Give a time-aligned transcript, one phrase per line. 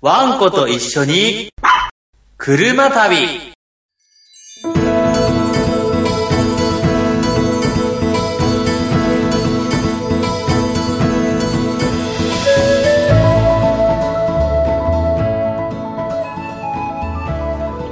[0.00, 1.52] ワンコと一緒に、
[2.36, 3.16] 車旅。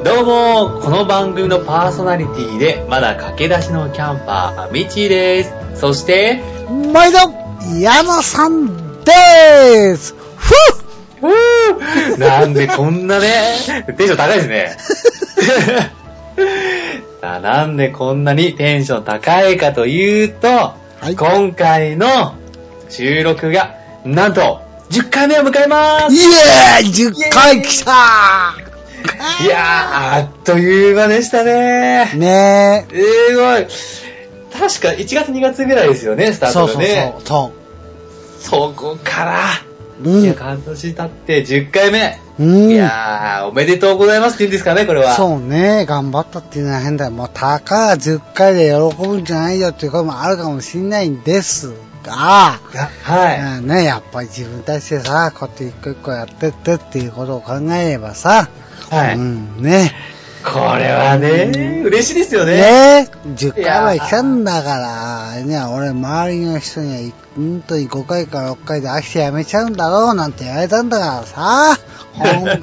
[0.04, 5.52] どうも、この番組のパーソナリティで、まだ駆け出しのキャンパー、ミチーです。
[5.74, 6.40] そして、
[6.92, 7.18] 毎度、
[7.80, 10.85] 矢野さんでーすふふぅ
[12.18, 13.56] なんでこんなね、
[13.96, 14.76] テンション高いですね。
[17.20, 20.74] さ あ なんでこんなにテンション高いかというと、
[21.08, 22.34] い今回の
[22.88, 28.54] 収録が、なんと、10回目を迎えますイエーイ !10 回来た
[29.42, 33.66] いやー、あっという間でしたねーねすごい。
[34.52, 36.50] 確か1月2月ぐらいですよね、スタえ。
[36.50, 37.14] ーそうそうトがね。
[37.24, 38.42] そう。
[38.42, 39.65] そこから、そ
[40.04, 40.18] う。
[40.18, 40.36] ういや、ん。
[40.36, 42.18] 半年経って10回目。
[42.38, 42.70] うん。
[42.70, 45.14] いやー、おめでとうございますって言うんですかね、これは。
[45.14, 47.10] そうね、頑張ったっていうのは変だよ。
[47.10, 53.58] もう、たかが10回で喜ぶんじゃないよっていう声もあるかもしれないんですが、がはい。
[53.58, 58.48] うんね、やっぱり自分たちでさ、こうやって一個一個やってってっていうことを考えればさ、
[58.90, 59.16] はい。
[59.16, 59.92] うん、ね。
[60.46, 62.54] これはね、嬉しいですよね。
[62.54, 63.08] ね。
[63.24, 71.78] え、10回まで来たんだから、ね、俺周りの人には、本当に5回から6回で飽きてやめちゃうんだろうなんて言われたんだからさ、
[72.12, 72.62] 本当に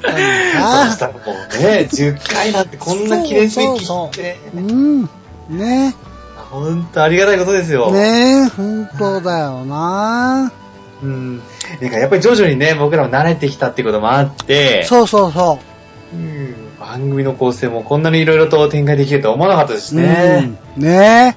[0.96, 5.02] さ、 もうね、10回なんてこんな記念すべきって、うん、
[5.50, 5.94] ね。
[6.50, 7.92] ほんとありがたいことですよ。
[7.92, 10.52] ねえ、本当だよな。
[11.02, 11.42] うん。
[11.80, 15.58] なんかやっぱり徐々にね、僕らも慣れてきたってこともあって、そうそうそ
[16.12, 20.00] うん番組の構成もこんなに色々と展開できるとは思わなかったですう。
[20.00, 20.58] ね。
[20.76, 21.36] うん、ね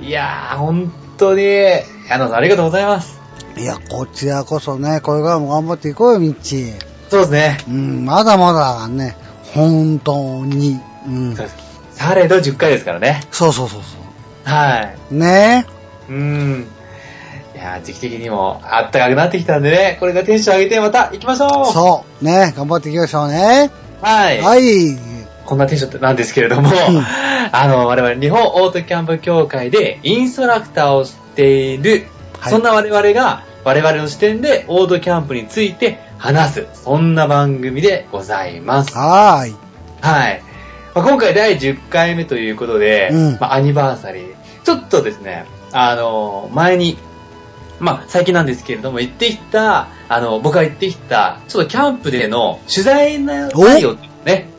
[0.00, 3.20] いやー、本当に、矢野さんありがとうございます。
[3.56, 3.62] え。
[3.62, 6.72] いや、こちらこそね、これからも頑張っていこうよ、ミッチー。
[7.08, 7.58] そうですね。
[7.68, 9.16] うん、まだまだね、
[9.54, 10.78] 本当に。
[11.06, 11.36] うん。
[11.36, 13.22] そうですされど10回ですからね。
[13.30, 15.14] そうそうそうそはう。
[15.14, 15.66] ね
[16.08, 16.12] い。
[16.12, 16.66] うん。
[17.54, 21.72] いやー、時期的にもあったかくなってきたんでね、これがテンション上げてまた行きましょうえ。
[21.72, 22.24] そう。
[22.24, 23.70] ね頑張っていきましょうね。
[24.00, 24.40] はい。
[24.40, 24.98] はい。
[25.44, 31.90] こんなテンションなんですけれども、んあの、我々日本オートキャンプ協会でインストラクターをしている、
[32.38, 38.96] はいそんな我々が我々の視点でオートキャンプについて話す、そんな番組でございます。
[38.96, 39.54] はーい。
[40.00, 40.42] はい。
[40.94, 44.34] まあ、今回第10回目ということで、うんまあ、アニバーサリー。
[44.64, 46.96] ちょっとですね、あの、前に、
[47.80, 54.50] まあ、最近なんですけれども、行ってきた、あの、僕が行ってきた、ちょっとキャンプでの取材の内容をね、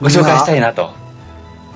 [0.00, 0.90] ご紹介したいなと。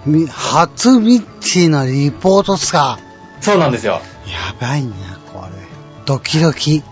[0.06, 2.98] み初ミッチーのリポートっすか？
[3.40, 3.94] そうなんですよ。
[3.94, 4.92] やばいな、
[5.32, 5.50] これ。
[6.06, 6.82] ドキドキ。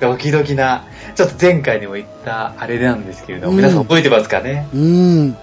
[0.00, 4.66] ドキドキな、ちょっと前回にも言ったあれなんですけれども、うん皆さん覚えてますかね？
[4.74, 5.36] うん。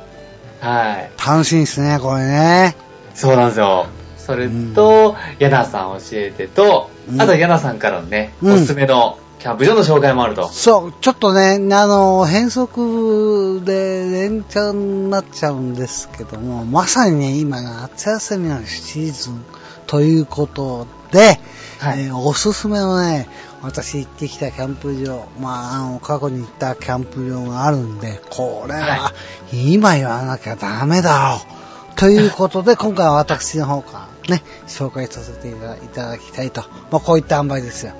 [0.60, 1.12] はい。
[1.26, 2.76] 楽しいですね、これね。
[3.14, 3.88] そうなんですよ。
[4.32, 10.48] それと、ヤナさん教えてと、うんあとヤナさんからのね、うんおすすめのキャンプ場の紹介もあると。
[10.48, 19.44] そう、ちょっとね、あの、変則で連チャンになっちゃうんですけども、まさにね、今夏休みのシーズン
[19.88, 21.40] ということで、
[21.80, 22.04] はい。
[22.04, 23.28] えーおすすめのね、
[23.64, 29.14] 私行ってきたキャンプ場、まあ、あの、過去に行ったキャンプ場があるんで、これはは、
[29.52, 31.62] 今言わなきゃダメだろう。
[31.96, 35.54] ということで、今回は私の方からね、紹介させてい
[35.94, 36.62] ただきたいと。
[36.92, 37.94] まあ、こういった塩梅ですよ。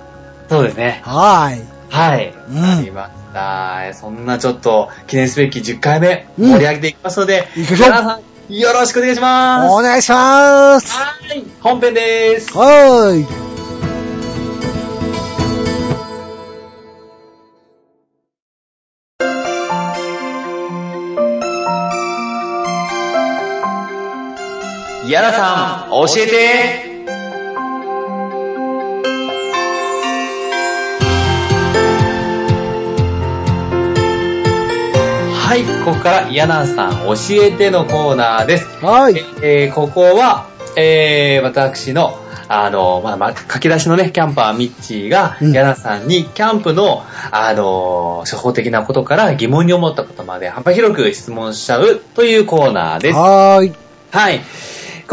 [0.50, 1.02] そうですね。
[1.06, 1.82] はーい。
[1.90, 2.34] はい。
[2.50, 3.94] うんありました。
[3.94, 9.72] そんなちょっと記念すべき10回目、うん盛り上げていきますので、うヤナさん、よろしくお願いします。
[9.72, 10.98] お願いします。
[10.98, 11.44] はい。
[11.62, 12.58] 本編です。
[12.58, 13.61] はーい。
[25.12, 27.02] ヤナさん、教えて。
[35.36, 38.86] はい、ここからヤナさん教えてのコーナーです。
[38.86, 39.26] はーい。
[39.44, 40.48] えーここは、
[40.78, 42.18] えー私の、
[42.48, 53.18] あの、まあ、まあ、駆け出しのね、キャンパーミッチーが、うんヤナさんにキャンプの、あの、初歩的なことから疑問に思ったことまで幅広く質問しちゃうというコーナーです。
[53.18, 53.74] はーい。
[54.12, 54.40] はい。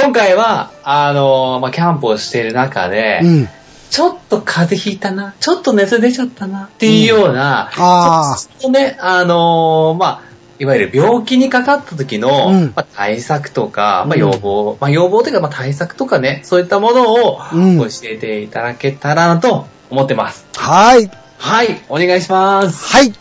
[0.01, 3.49] 今回は、あの、まあ、キャンプをしている中で、うん。
[3.91, 10.23] ちょっと風邪ひいたな、ちょっと熱出ちゃったな、っていうような、あちょっとね、あのーまあ、
[10.61, 20.47] いわゆる病気にかかった時の、うんまあ、対策とか、まあ、うん予防、まあ、予防というか、まあ、対策とかね、そういったものをうん教えていただけたらなと思ってます。
[20.57, 21.11] はーい。
[21.39, 22.95] はい、お願いします。
[22.95, 23.13] はい。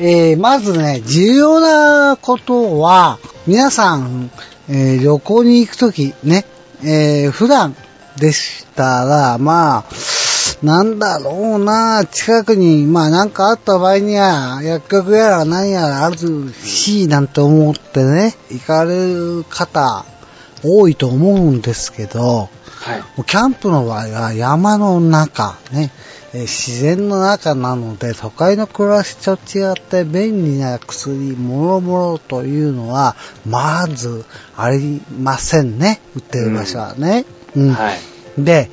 [0.00, 4.30] えー、まずね、重要なことは、皆さん、
[4.70, 6.44] えー旅行に行くとき、ね、
[6.84, 7.74] えー普段
[8.18, 9.84] でしたら、まあ、
[10.62, 16.16] なんだろうな、近くに、まあなんかあった場合には、薬局やら何やらある
[16.52, 20.04] し、なんて思ってね、行かれる方、
[20.62, 22.48] 多いと思うんですけど、
[22.80, 23.24] はい。
[23.24, 25.90] キャンプの場合は山の中、ね、
[26.32, 33.16] えー自然の中なので、都会の暮らしと違って便利な薬、もろもろというのは、
[33.46, 34.24] まず
[34.56, 36.00] ありませんね。
[36.14, 37.24] 売ってる場所はね。
[37.56, 37.72] うん。
[37.72, 37.98] はい。
[38.38, 38.70] で、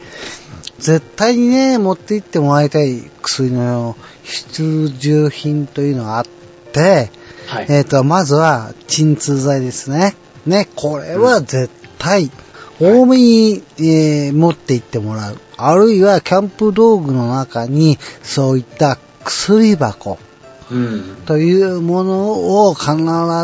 [0.80, 6.25] 絶対にね、持って行ってもらいたい薬の必需品というのがあっ
[6.71, 7.10] て、
[7.48, 7.65] はい。
[7.69, 10.15] えっ、と、まずは、鎮痛剤ですね。
[10.45, 12.30] ね、これは絶対、
[12.80, 15.38] 多めに、えー持って行ってもらう。
[15.57, 20.19] あるいは、キャンプ道具の中に、そういった薬箱
[20.69, 21.18] うん。
[21.25, 22.94] というものを必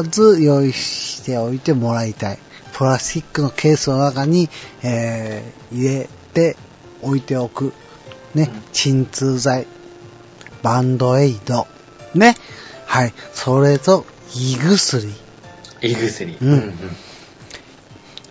[0.09, 2.39] ず用意しておいてもらいたい。
[2.73, 4.49] プラスチックのケースの中に、
[4.83, 6.55] えー入れて
[7.01, 7.73] 置いておく。
[8.35, 9.67] ねうん、鎮痛剤、
[10.61, 11.67] バンドエイド、
[12.15, 12.35] ね。
[12.85, 13.13] はい。
[13.33, 14.05] それと、
[14.35, 15.07] 胃薬。
[15.81, 16.37] 胃薬。
[16.41, 16.73] うん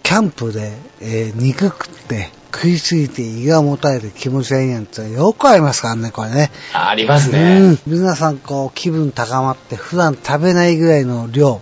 [0.03, 6.51] キャンプで、えー肉食って食いすぎて胃がもたれて気持ち悪いなんてよくありますからね、これね。
[6.75, 7.73] あありますうね。
[7.73, 7.79] ん。
[7.87, 11.61] 皆さんこう気分高まって普段食べないぐらいの量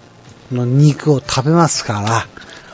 [0.53, 2.27] の肉を食べますから、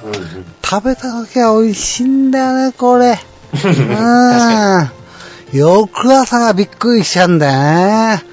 [0.04, 0.44] うんうん。
[0.64, 3.18] 食べた時は美味しいんだよね、これ。
[3.52, 4.90] うん。
[5.52, 7.62] 翌朝がびっくりしちゃうんだよ
[8.18, 8.24] ね。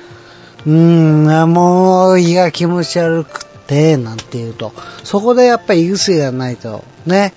[0.66, 4.74] うん、もう胃が気持ち悪くて、なんて言うと。
[5.04, 7.34] そこでやっぱり胃薬がないと、ね。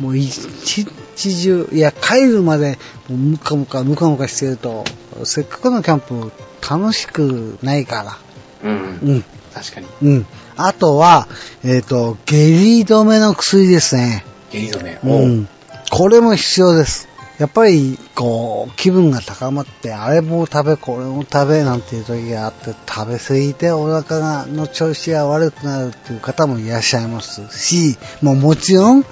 [0.00, 0.84] もう一
[1.16, 2.78] 日中、いや、帰るまで、
[3.08, 4.84] ムカムカ、ムカムカしてると、
[5.24, 6.32] せっかくのキャンプ
[6.68, 8.18] 楽しくないか
[8.62, 8.70] ら。
[8.70, 8.70] に。
[8.70, 8.98] うん。
[9.02, 9.24] うん。
[9.54, 9.86] 確かに。
[10.02, 10.26] うん。
[10.56, 11.26] あとは、
[11.64, 14.24] えっ、と、下痢止めの薬ですね。
[14.50, 15.00] 下痢止め。
[15.02, 15.26] う。
[15.26, 15.48] ん。
[15.90, 17.08] これも必要です。
[17.38, 29.04] やっぱり、こう、気分が高まって、あれも食べ、これも食べ、なんていう時があって、食べ過ぎてお腹が、の調子が悪くなるっていう方もいらっしゃいますし、もうもちろん、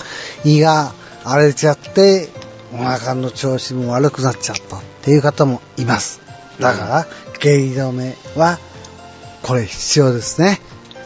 [0.45, 2.29] 胃が荒れちゃって、
[2.73, 6.21] お腹の調子も悪くなっちゃったっていう方もいます。
[6.61, 7.07] だから、
[7.39, 8.59] 下痢止めは、
[9.43, 10.61] これ必要ですね。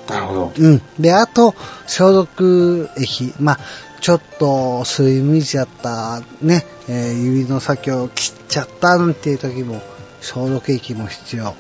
[0.09, 0.53] なるほど。
[0.57, 0.83] うん。
[0.99, 1.55] で、あと、
[1.87, 3.35] 消毒液。
[3.41, 3.59] まあ、
[4.01, 9.83] ちょっと、すりむいちゃった、ね、えー指の先を切っちゃったなんていう時も、
[10.21, 11.55] 消毒液も必要。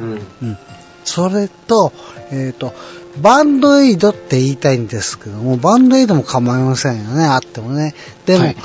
[0.00, 0.12] うん。
[0.42, 0.58] うん。
[1.04, 1.92] それと、
[2.30, 2.72] えっ、と、
[3.20, 7.94] バンドエイドって言いたいんですけども、バンドエイドも構いませんよね、あってもね。
[8.26, 8.56] でも、はい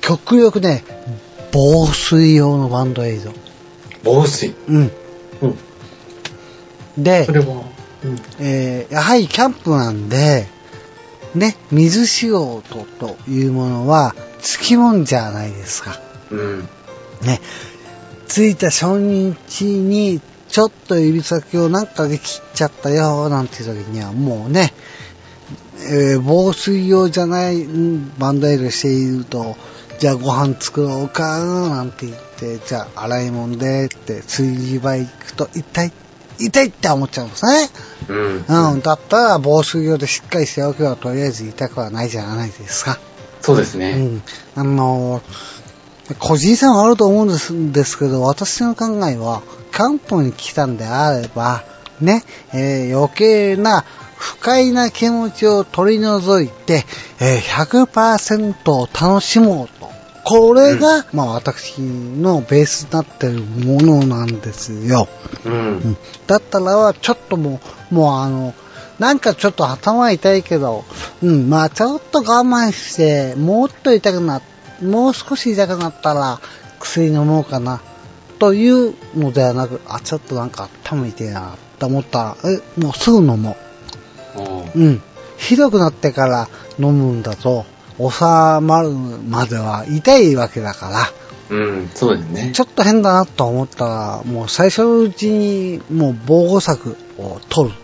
[0.00, 0.84] 極力ね、
[1.52, 3.32] 防水用のバンドエイド。
[4.02, 4.54] 防水。
[4.68, 4.90] うん。
[5.42, 5.46] う
[6.98, 7.02] ん。
[7.02, 7.64] でそ、れは、
[8.04, 8.18] うん。
[8.40, 10.46] えーやはりキャンプなんで、
[11.34, 16.00] ね、水仕事というものは、つきもんじゃないですか。
[16.30, 16.68] うん。
[17.22, 17.40] ね、
[18.28, 20.20] 着いた初日に、
[20.50, 24.72] ちょっと指先をなんかで切っちゃったよ、なんていう時にはもうね、
[25.88, 29.56] えー防水用じゃないんバンドエイドしていると、
[30.00, 35.92] じゃあご飯作ろうか、なんて言って、じゃあ洗い物でって、炊事場行くと、痛い、
[36.38, 37.70] 痛いって思っちゃうんですね。
[38.08, 38.72] うん。
[38.72, 42.92] うん、だったら防水用でしっかりしておけばとりあえず痛くはないじゃないですか。
[42.92, 43.92] うそうですね。
[43.94, 44.22] ん。
[44.56, 45.22] あの、
[46.18, 51.64] 個人差はあると思うんですですけど、私の考えは、キャンプに来たんであれば、
[52.00, 53.84] ね、えー余計な
[54.16, 56.84] 不快な気持ちを取り除いて、
[57.20, 59.90] えー100%を楽しもうと。
[60.22, 65.08] これが、まあ私のベースになってるものなんですよ。
[65.44, 65.52] うん。
[65.52, 68.54] うんだったらは、ちょっともう、もうあの、
[68.98, 70.84] なんかちょっと頭痛いけど、
[71.22, 74.42] うん、まあちょっと我慢して、もっと痛くな、
[74.82, 76.40] もう少し痛くなったら
[76.78, 77.80] 薬飲もうかな、
[78.38, 83.56] というのではなく、あ、ちょっとなんか頭痛いな、と思ったら、え、もうすぐ飲も
[84.74, 84.78] う。
[84.78, 85.02] うん。
[85.36, 87.64] ひどくなってから飲むんだと、
[87.98, 88.24] 収
[88.62, 91.90] まるまでは痛いわけだから、うん。
[91.94, 92.52] そうですね。
[92.54, 97.74] ちょっと変だなと思ったら、もう最初のうちにもう防護策を取る。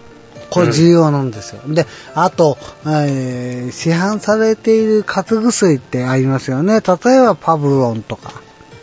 [0.51, 1.63] これ重要なんですよ。
[1.67, 6.81] で、あと、えー市販されている活薬ってありますよね。
[6.81, 8.33] 例えばパブロンとか。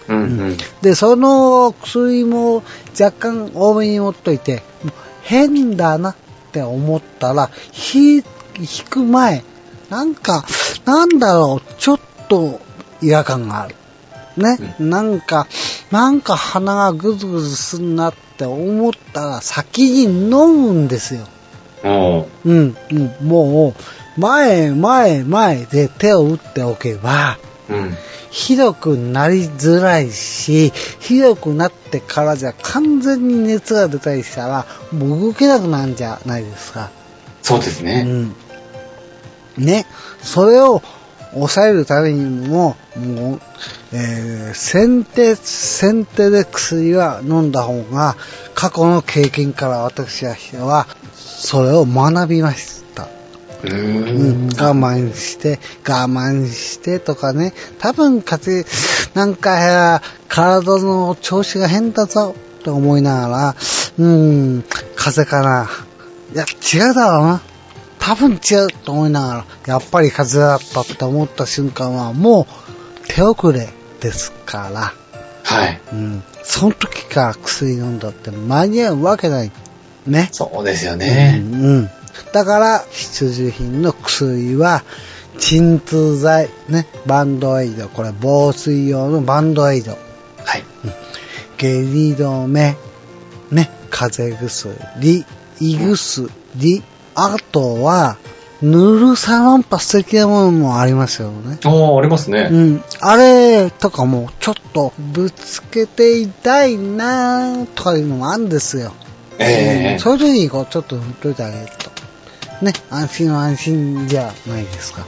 [0.10, 0.18] うん。
[0.18, 0.58] うん。
[0.82, 2.64] で、その薬も
[3.00, 4.64] 若干多めに持っといて、
[5.22, 6.16] 変だなっ
[6.52, 8.24] て思ったら、ひ引
[8.90, 9.44] く前、
[9.90, 10.46] なんか、
[10.86, 12.60] なんだろう、ちょっと
[13.02, 13.76] 違和感がある。
[14.38, 15.48] ね、なんか、
[15.92, 21.28] なんか鼻がぐずぐずすんなって思ったら先に飲むんですよ。
[21.84, 22.76] うん、うん、
[23.22, 23.74] も
[24.18, 27.38] う、前、前、前で手を打っておけば、
[27.70, 27.98] うん。
[28.30, 36.90] ひどくなりづらいし、ひどくなってからじゃ完全に熱が出たりしたら、もう動けなくなるんじゃないですか。
[37.44, 38.04] そうですね。
[39.58, 39.66] うん。
[39.66, 39.86] ね、
[40.24, 40.82] それを
[41.34, 43.42] 抑えるためにも、もう、
[43.92, 48.16] えー、先手、先手で薬は飲んだ方が、
[48.56, 50.88] 過去の経験から私は、
[51.44, 53.10] それを学びました。
[53.64, 54.48] ううん。
[54.48, 62.34] 我慢して、我慢してとかね、多分風邪、なんか、体の調子が変だぞ、
[62.64, 63.56] と思いながら、
[64.00, 64.64] うん、
[64.96, 65.70] 風邪かな。
[66.34, 67.42] いや、違うだろうな。
[68.00, 73.68] 多分違うと思いながら、やっぱり風邪だったって思った瞬間は、もう手遅れ
[74.00, 74.94] ですから、
[75.44, 75.82] はい。
[75.92, 79.52] うん、その時から薬飲んだって間に合うわけない。
[80.08, 80.30] ね。
[80.32, 81.42] そうですよね。
[81.44, 81.90] うんうん。
[82.32, 84.84] だから、必需品の薬は、
[85.40, 89.98] 鎮痛剤、ね、バンドエイド、これ防水用のバンドエイド、は
[90.58, 90.64] い。
[91.58, 92.76] 下痢止め、
[93.52, 95.26] ね、風邪薬、
[95.60, 96.84] 胃薬、
[97.16, 98.18] あとは、
[98.62, 101.60] ヌルサロンパス的なものもありますよね。
[101.66, 102.48] おー、ありますね。
[102.50, 102.84] うん。
[103.02, 108.94] あれとかも、ちょっとぶつけて痛いなーとかいうのもあるんですよ。
[109.40, 112.66] ええそういう時にこう、ちょっと振っといてあげると。
[112.66, 115.06] ね、安心は安心じゃないですか。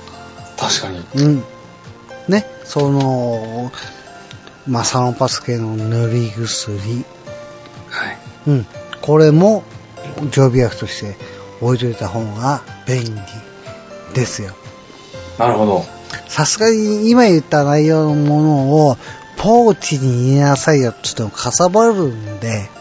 [0.57, 1.05] 確かに。
[1.15, 1.43] うん。
[2.27, 3.71] ね、その、
[4.67, 6.77] まあ、サロンパス系の塗り薬。
[7.89, 8.17] はい。
[8.47, 8.65] うん。
[9.01, 9.63] これも、
[10.31, 11.15] 常備薬として
[11.61, 13.11] 置いといた方が便利
[14.13, 14.53] ですよ。
[15.37, 15.85] なるほど。
[16.27, 18.97] さすがに今言った内容のものを
[19.37, 22.74] ポーチに入れなさいよって言ってもかさばるんで、うん。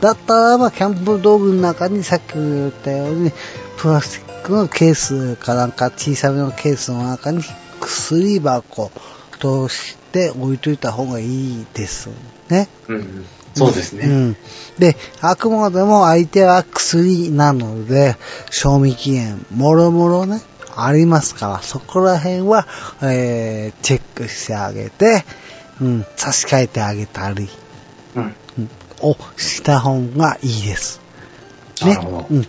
[0.00, 3.32] だったらばキャンプ道具の中にさっきも言ったように
[3.76, 7.42] プラスチックのケースかなんか小さめのケースの中に
[7.80, 8.90] 薬箱
[9.38, 12.08] として置いといた方がいいです
[12.48, 12.68] ね。
[12.88, 13.26] うんうん。
[13.54, 14.06] そうですね。
[14.06, 14.36] うん。
[14.78, 18.16] で、あくまでも相手は薬なので、
[18.50, 20.42] 賞味期限、もろもろね、
[20.76, 22.66] ありますから、そこら辺は、
[23.02, 25.24] えー、チェックしてあげて、
[25.80, 27.48] うん、差し替えてあげたり、
[28.14, 28.36] うん。
[29.02, 31.00] うん、をした方がいいです。
[31.84, 31.94] ね。
[31.94, 32.46] なるほどうん。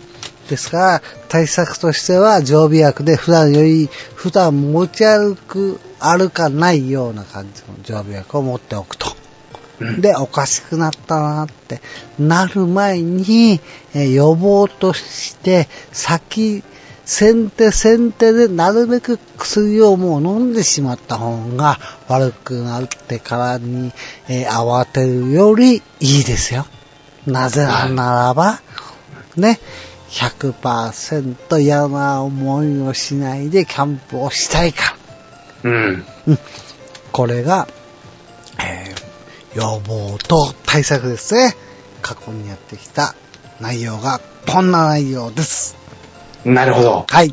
[0.48, 9.08] ですから、対策としては、常備薬で普段より、普段持ち歩く、歩かないような感じの常備薬を持っておくと。
[9.80, 10.00] うん。
[10.00, 11.80] で、おかしくなったなって
[12.18, 13.60] なる前に、
[13.94, 16.62] えー予防として、先、
[17.08, 23.92] 先手先手でなるべく薬をもう飲んでしまった方が悪くなってからに、
[24.28, 26.66] えー慌てるよりいいですよ。
[27.26, 28.60] なぜならば、
[29.36, 29.58] ね、
[30.10, 34.94] 100%嫌な思いをしないでキャンプをしたいか
[35.64, 35.70] ら。
[35.70, 36.06] うん。
[36.26, 36.38] うん
[37.10, 37.68] これが、
[38.60, 41.56] えー予防と対策ですね。
[42.02, 43.14] 過去にやってきた
[43.62, 45.87] 内容がこんな内容です。
[46.44, 47.04] なるほど。
[47.08, 47.32] はい。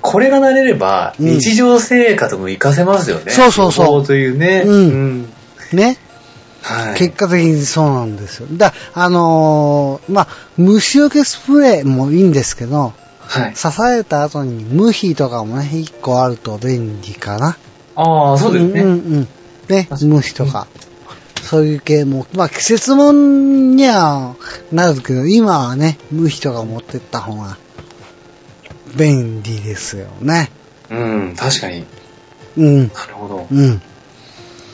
[0.00, 3.32] これが慣れれば、うん日常生活も活かせますよね。
[3.32, 4.62] そうそうそう予防というね。
[4.64, 5.32] うんん。
[5.72, 5.98] ね。
[6.62, 6.98] はい。
[6.98, 8.48] 結果的にそうなんですよ。
[8.52, 13.54] だ、あのーまあ、虫除けスプレーもいいんですけど、はい。
[13.54, 17.56] 刺された後に無比とかもね、一個あると便利かな。
[17.96, 18.80] ああ、そうですね。
[18.82, 19.28] うんうんうん。
[19.68, 20.66] ね無比とか。
[21.42, 24.34] そういう系も、まあ季節もんには
[24.72, 27.56] なるけど、今はね、無比とか持ってった方が
[28.96, 30.50] 便利ですよね。
[30.90, 31.84] うん、確かに。
[32.56, 32.88] うん。
[32.88, 33.46] なるほど。
[33.50, 33.82] うん。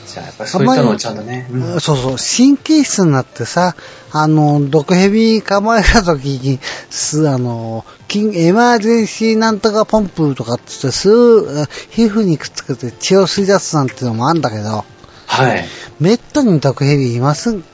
[0.07, 1.49] じゃあ、やっぱりそういったのをちゃんとね。
[1.51, 3.75] うんそうそう、神経質になってさ、
[4.13, 6.61] あの、毒蛇構えた時に、
[6.91, 14.85] す、あの、緊エマージェンシーなんとかポンプとかって言って、すぐ、皮膚にくっつけて血を吸い出すなんていうのもあるんだけど、
[15.27, 15.65] はい。
[15.99, 17.65] めったに毒蛇いません、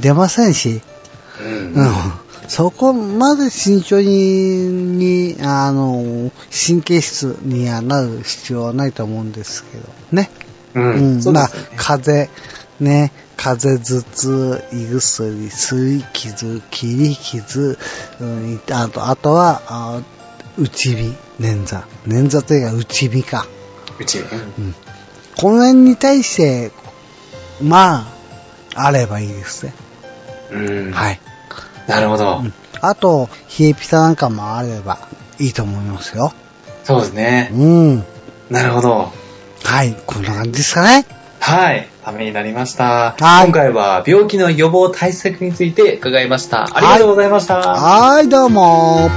[0.00, 0.80] 出ませんし、
[1.40, 1.74] うん。
[1.74, 2.23] うん。
[2.48, 10.30] そこまで慎重に、に、あの、神経質にはなる必要はないと思うんですけど、ね。
[10.74, 12.44] ううんうでまあ風邪、
[12.80, 17.78] ね、風邪、頭痛、胃薬、すり傷、切り傷、
[18.20, 20.02] うん、あと、あとは、あ
[20.58, 21.82] 内火、捻挫。
[22.06, 23.46] 捻挫というか内火か。
[23.98, 24.18] うち。
[24.18, 24.74] うんうん。
[25.36, 26.70] この辺に対して、
[27.62, 28.06] ま
[28.76, 29.74] あ、あればいいですね。
[30.52, 30.92] うん。
[30.92, 31.20] はい。
[31.86, 32.42] なるほどう。
[32.42, 34.98] んあと、冷えピタなんかもあれば
[35.38, 36.32] いいと思いますよ。
[36.82, 37.50] そうですね。
[37.52, 38.04] うん。
[38.50, 39.10] なるほど。
[39.64, 39.96] はい。
[40.06, 41.06] こんな感じですかね。
[41.40, 41.88] はい。
[42.04, 43.14] ためになりました。
[43.18, 46.64] はい今回は病気の予防対策について伺いました。
[46.76, 47.56] ありがとうございました。
[47.56, 49.08] はい、どうも。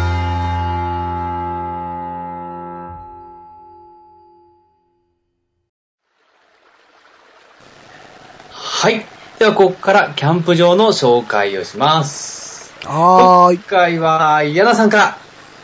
[8.51, 9.05] はい。
[9.39, 12.46] では、ここからキャンプ場の紹介をします。
[12.87, 13.63] はーい今。
[13.67, 15.17] 回は、矢田さんから、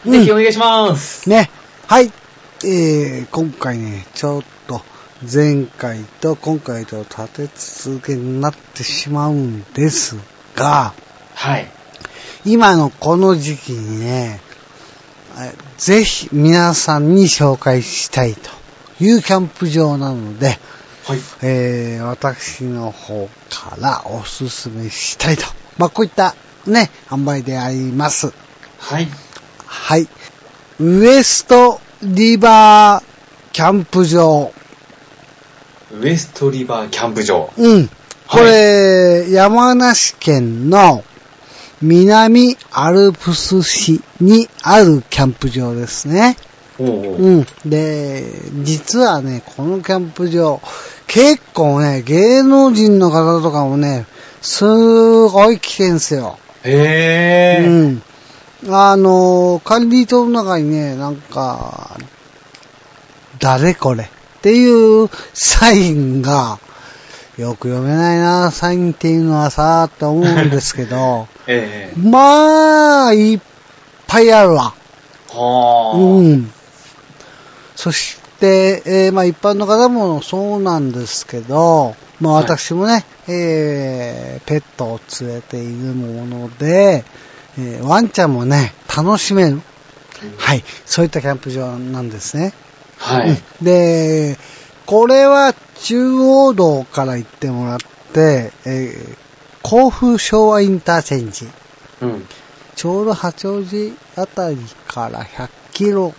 [0.05, 1.29] うんぜひお願いします。
[1.29, 1.49] ね。
[1.87, 2.11] はい。
[2.65, 4.81] えー、今回ね、ちょっと、
[5.21, 10.17] 前回と今回と立て続けになってしまうんです
[10.53, 10.93] が、
[11.33, 11.71] はい。
[12.43, 14.41] 今のこの時期にね、
[15.39, 18.49] えぜひ皆さんに紹介したいと
[19.01, 20.59] いうキャンプ場なので、
[21.05, 21.19] はい。
[21.41, 25.45] えー、私の方からおすすめしたいと。
[25.77, 28.33] まあ、こういったね、販売であります。
[28.79, 29.07] はい。
[29.65, 30.07] はい。
[30.79, 33.03] ウエストリバー
[33.53, 34.51] キャンプ場。
[35.91, 37.51] ウエストリバーキャンプ場。
[37.57, 37.89] うん。
[38.27, 41.03] これ、山梨県の
[41.81, 46.37] 南アルプス市にあるキャンプ場ですね。
[46.79, 47.47] おうおううん。
[47.65, 48.23] で、
[48.63, 50.61] 実はね、このキャンプ場、
[51.07, 54.05] 結構ね、芸能人の方とかもね、
[54.41, 56.39] すごい来てんすよ。
[56.63, 58.01] へー。
[58.65, 58.73] うん。
[58.73, 61.97] あの、管理棟の中にね、なんか、
[63.39, 64.03] 誰これ？
[64.05, 64.07] っ
[64.41, 66.59] ていうサインが、
[67.37, 73.39] よく読めないな、サインっていうのはさ、って思うんですけど、 ええまあ、いっ
[74.07, 74.73] ぱいあるわ。
[75.29, 75.97] はあ。
[75.97, 76.51] うん。
[77.75, 87.03] そして、えーまあ一般の方もそうなんですけど、まあはい私もね、えーペットを連れているもので、
[87.57, 89.61] えーワンちゃんもね、楽しめる。
[90.37, 90.63] はい。
[90.85, 92.53] そういったキャンプ場なんですね。
[92.97, 93.29] はい。
[93.29, 94.37] うんで、
[94.85, 97.79] これは中央道から行ってもらっ
[98.13, 99.17] て、えー
[99.65, 101.47] 甲府昭和インターチェンジ。
[102.01, 102.27] うん。
[102.75, 106.13] ちょうど八王子あたりから100キロ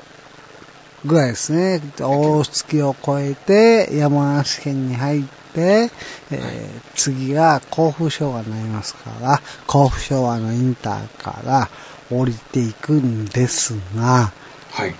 [1.04, 1.80] ぐらいですね。
[1.98, 5.90] 大月を越えて山梨県に入って、
[6.30, 11.68] えー次が甲府昭和になりますから、甲府昭和のインターから
[12.10, 14.32] 降りていくんですが、
[14.70, 14.94] はい。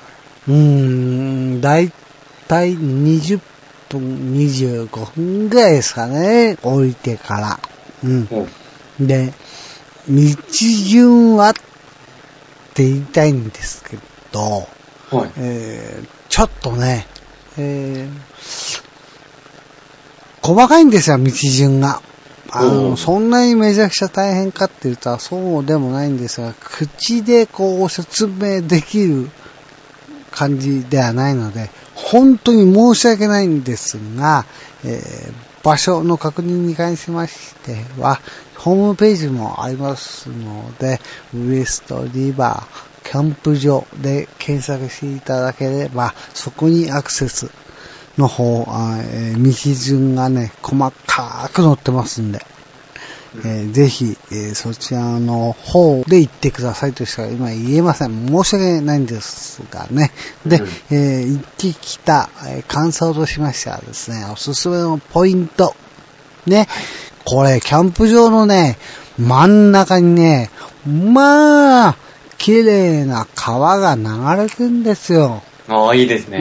[0.49, 1.93] うーん、だい
[2.49, 3.41] たい20
[3.89, 7.61] 分、25分ぐらいですかね、降りてから。
[8.03, 8.29] うん。
[9.01, 9.33] で、
[10.09, 11.53] 道順はっ
[12.75, 13.99] て言いたいんですけ
[14.33, 14.69] ど、
[15.19, 15.31] はい。
[15.37, 17.07] えーちょっとね、
[17.59, 18.85] えー
[20.43, 22.03] 細かいんですよ、道順が。
[22.51, 29.31] あおの、うそんなにめちゃくちゃ大変かって言ったらそうでもないんですが、口でこう説明できる
[30.31, 34.45] 感じではないので、本当に申し訳ないんですが、
[34.85, 35.33] えー
[35.65, 38.21] 場所の確認に関しましては、
[38.59, 41.01] ホームページもありますので、
[41.35, 47.51] ウエストリバーキャンプ場で検索していただければ、そこにアクセス
[48.19, 52.45] の方、あえー道順がね、細かく載ってますんで、
[53.45, 58.29] えーぜひ、えーそちらの方で行ってくださいとしか今言えません。
[58.29, 60.11] 申し訳ないんですがね。
[60.47, 65.75] で、うんえー行ってきた、えー感想としましてはですね、おすすめのポイント。
[66.47, 66.69] ね、
[67.25, 68.77] これ、キャンプ場のね、
[69.19, 70.51] 真ん中にね、
[70.87, 71.97] まあ、
[72.45, 75.43] 綺麗な川が流れてんですよ。
[75.67, 76.39] ああ、いいですね。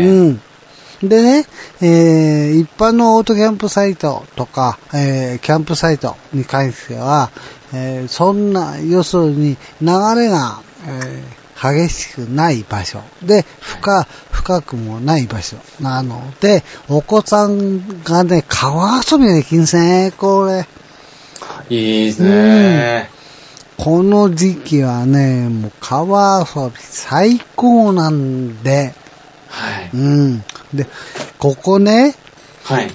[1.02, 1.08] うん。
[1.08, 1.46] でね、
[1.80, 7.32] えー一般のオートキャンプサイトとか、えーキャンプサイトに関しては、
[7.74, 9.88] えーそんな、要するに流
[10.18, 11.44] れが、えー
[11.88, 20.68] 激しくない場所で、深、深くもない場所なので、お子さんがね、川遊びができるんですね、これ。
[21.70, 23.10] いいですね。
[23.78, 28.94] この時期はね、もう川遊び最高なんで、
[29.50, 29.90] はい。
[29.94, 30.44] うん。
[30.74, 30.88] で、
[31.38, 32.16] ここね、
[32.64, 32.92] はい。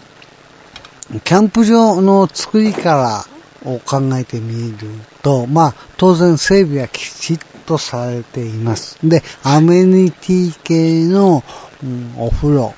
[1.24, 3.24] キャンプ場の作りか
[3.64, 4.88] らを考えてみる
[5.22, 8.98] と、まあ、当然整備はきちっとされています。
[9.02, 11.42] で、アメニティ系の、
[11.82, 12.74] うんお風呂、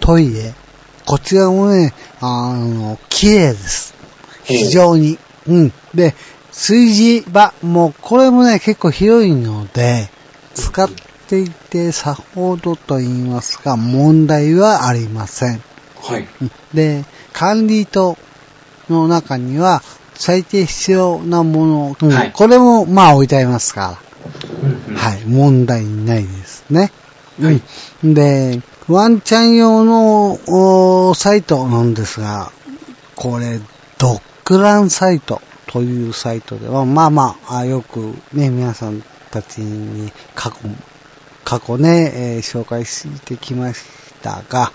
[0.00, 0.52] トイレ、
[1.06, 3.94] こちらもね、あの、綺麗です。
[4.44, 5.18] 非常に。
[5.46, 5.72] うん。
[5.94, 6.14] で、
[6.52, 10.10] 炊事場も、これもね、結構広いので、
[10.54, 10.88] 使っ
[11.26, 15.62] ていてさほどと言いますか、問題はありません。
[16.02, 16.28] はい。
[16.40, 18.16] うんで、管理棟
[18.90, 19.82] の中には、
[20.14, 22.32] 最低必要なもの、うんはい。
[22.32, 23.98] これもまあ置いてありますか
[24.62, 24.94] うんうん。
[24.94, 26.92] ら、はい、問題ないですね。
[27.40, 27.62] はい。
[28.04, 28.14] うん。
[28.14, 30.38] で、ワンちゃん用の
[31.10, 32.52] おサイトなんですが、
[33.16, 33.58] これ、
[33.98, 35.40] ドッグランサイト
[35.72, 40.58] というサイトでは、まあまあ、あよくね、皆さんたちに過去、
[41.44, 43.80] 過去ね、えー紹介してきまし
[44.22, 44.70] たが、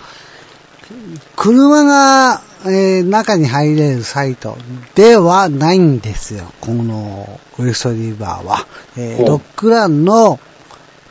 [1.35, 4.57] 車が、えー中に入れるサイト
[4.95, 6.51] ではないんですよ。
[6.61, 8.65] このウエストリバーは。
[8.97, 10.39] えーほうドッグランの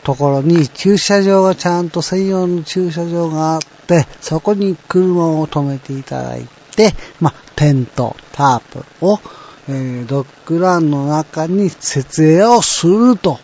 [0.03, 9.21] ところに駐車場がちゃんと専用の駐車場があって、そこに車を止めていただいて、まあ、テント、タープを、
[9.69, 13.39] えードッグランの中に設営をすると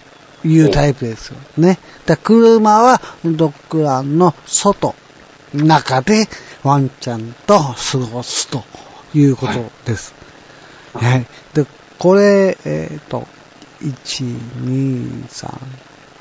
[0.45, 1.79] いうタイプですよね。
[2.07, 4.95] だ車はドッグランの外、
[5.55, 6.29] 中で
[6.63, 8.65] ワンちゃんと過ごすと
[9.15, 9.53] いうこと
[9.85, 10.15] です。
[10.95, 11.27] はい。
[11.55, 11.67] で、
[11.99, 13.27] これ、えっ、と、
[13.81, 13.93] 1、
[14.65, 15.59] 2、3、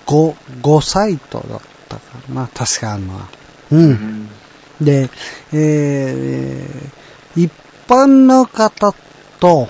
[0.06, 1.60] 5、5サイトだっ
[1.90, 3.28] たかな、確かあるのは。
[3.72, 3.76] う。
[3.76, 4.30] うんん。
[4.82, 5.10] で、
[5.54, 7.52] えー、一
[7.88, 8.94] 般の方
[9.40, 9.70] と、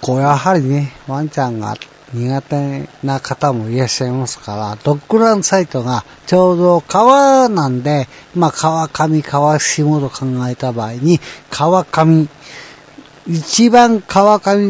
[0.00, 1.76] こうやはりね、ワンちゃんが
[2.14, 12.28] 苦手な方もいらっしゃいますから、ドッグランサイトがちょうど川なんで、まあ川上、川下と考えた場合に、川上、
[13.28, 14.66] 一番川上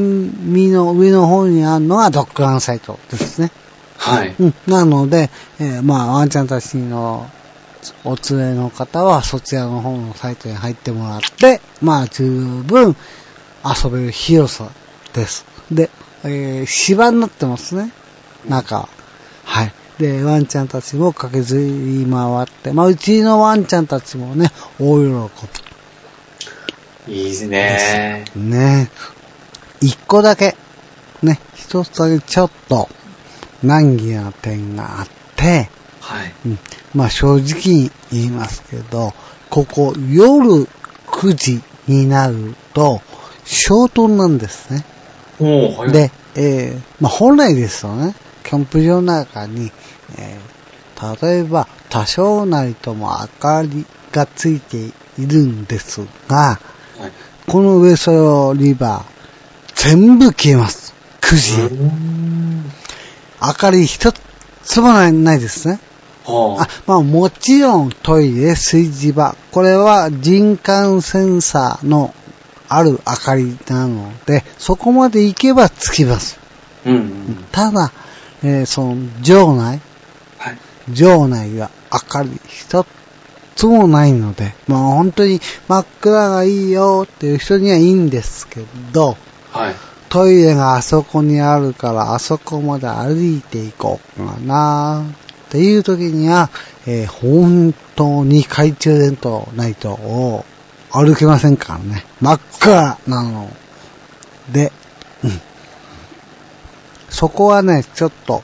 [0.69, 3.53] の上の方にあるのがドッグランサイトですね。
[3.97, 4.35] はい。
[4.39, 4.55] うん。
[4.67, 7.31] なので、えーまあ、ワンちゃんたちの
[8.05, 12.29] お連れの方はそちらの方のサイトに入ってもらって、まあ、十
[12.65, 12.97] 分
[13.65, 14.71] 遊べる広さ
[15.15, 15.45] です。
[15.71, 15.91] で、
[16.25, 17.91] えー芝になってますね。
[18.49, 18.89] 中は。
[19.45, 19.73] はい。
[19.99, 25.31] で、ワンちゃんたちも駆けずり回って、まあ、うちのワンちゃんたちもね、大喜
[27.09, 28.25] いいですね。
[28.35, 28.43] び。
[28.43, 28.91] ね。
[29.81, 30.57] 一個だけ、
[31.23, 32.89] ね、一つだけちょっと
[33.63, 35.69] 難儀な点があって、
[36.01, 36.33] はい。
[36.47, 36.59] うん
[36.95, 39.13] まあ正直に言いますけど、
[39.49, 40.67] ここ夜
[41.07, 43.01] 9時になると、
[43.45, 44.85] 消灯なんですね。
[45.45, 45.93] はい。
[45.93, 49.71] で、えーまあ本来ですとね、キャンプ場の中に、
[50.19, 50.61] えー
[51.23, 54.93] 例えば多少なりとも明かりがついてい
[55.27, 56.59] るんですが、は
[57.09, 57.51] い。
[57.51, 59.05] このウエストリバー、
[59.75, 60.93] 全部消えます。
[61.23, 61.91] 9時。
[63.43, 64.13] 明かり一
[64.63, 65.81] つもないですね。
[66.27, 69.35] はあ、まあもちろんトイレ、炊事場。
[69.53, 72.15] これは人感センサーの
[72.71, 76.39] ある明かりなので、そこまで行けばつきます。
[76.87, 77.45] うんうん。
[77.53, 77.93] ただ、
[78.43, 79.81] えーその場内、
[80.39, 80.59] はい。
[80.93, 82.87] 場内は明かり一
[83.57, 88.61] つもないので、まあ本当に真っ暗がいいよっていう人にはいいんですけ
[88.93, 89.17] ど、
[89.51, 89.75] はい。
[90.09, 96.51] トイレがあそこにあるから、あそこまで歩いていこうかなっていう時には、
[96.87, 100.45] えー本当に懐中電灯ないとお
[100.93, 102.05] 歩けませんからね。
[102.21, 103.51] 真っ暗なの。
[104.53, 104.73] で、
[105.25, 105.41] うん。
[107.09, 108.43] そこはね、ちょっと、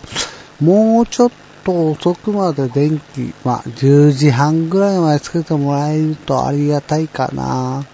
[0.60, 1.30] もうちょっ
[1.64, 7.84] と遅くまで電気、まあ、10時半ぐらいまでつけてもらえるとありがたいかな。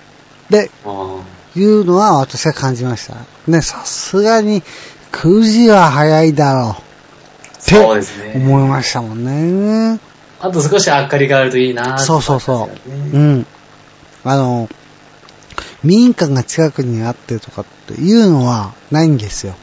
[0.50, 1.22] で、あ
[1.56, 3.16] いうのは私は感じました。
[3.46, 4.62] ね、さすがに
[5.12, 7.98] 9時は早いだろうあ。
[7.98, 8.36] って。
[8.36, 9.98] 思いましたもんね。
[10.40, 12.90] あと少し明かりがあるといいなそうそうそう。
[12.90, 13.46] ううん。
[14.24, 14.68] あの、
[15.82, 19.54] 民家が近くにあってとかっていうのはないんですよ。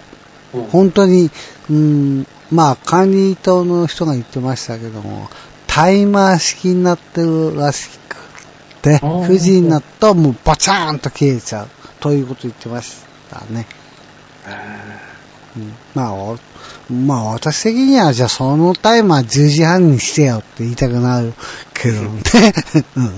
[0.57, 0.63] ん。
[0.69, 1.29] 本当に、
[1.69, 5.29] うん、まあ管理棟の人が言ってましたけども、
[5.67, 8.17] タイマー式になってるらしく
[8.81, 11.67] て、あー9時になるともうバチャーンと消えちゃう。
[11.99, 12.97] ということ言ってまし
[13.29, 13.65] たね。
[15.57, 16.37] うんまあ、お
[16.89, 21.33] まあ私的にはじゃあそのタイマー10時半にしてよって言いたくなる
[21.73, 22.21] けどね。
[22.95, 23.11] うんうん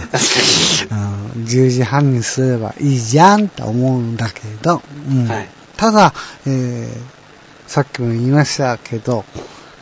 [1.46, 5.50] 10時半にすればいいじゃんって思うんだけど、うんはい。
[5.78, 6.14] ただ、
[6.46, 9.26] えー、さっきも言いましたけど、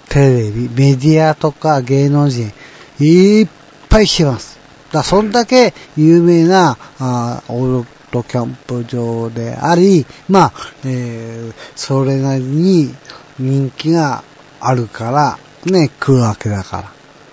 [0.09, 2.53] テレビ、メディアとか芸能人、
[2.99, 3.47] いっ
[3.89, 4.59] ぱい来てます。
[4.91, 10.53] だそんだけ有名な、あーオールドキャンプ場であり、まあ、
[10.85, 12.95] えー、それなりに
[13.39, 14.23] 人気が
[14.59, 15.39] あるから、
[15.71, 16.83] ね、来るわけだから。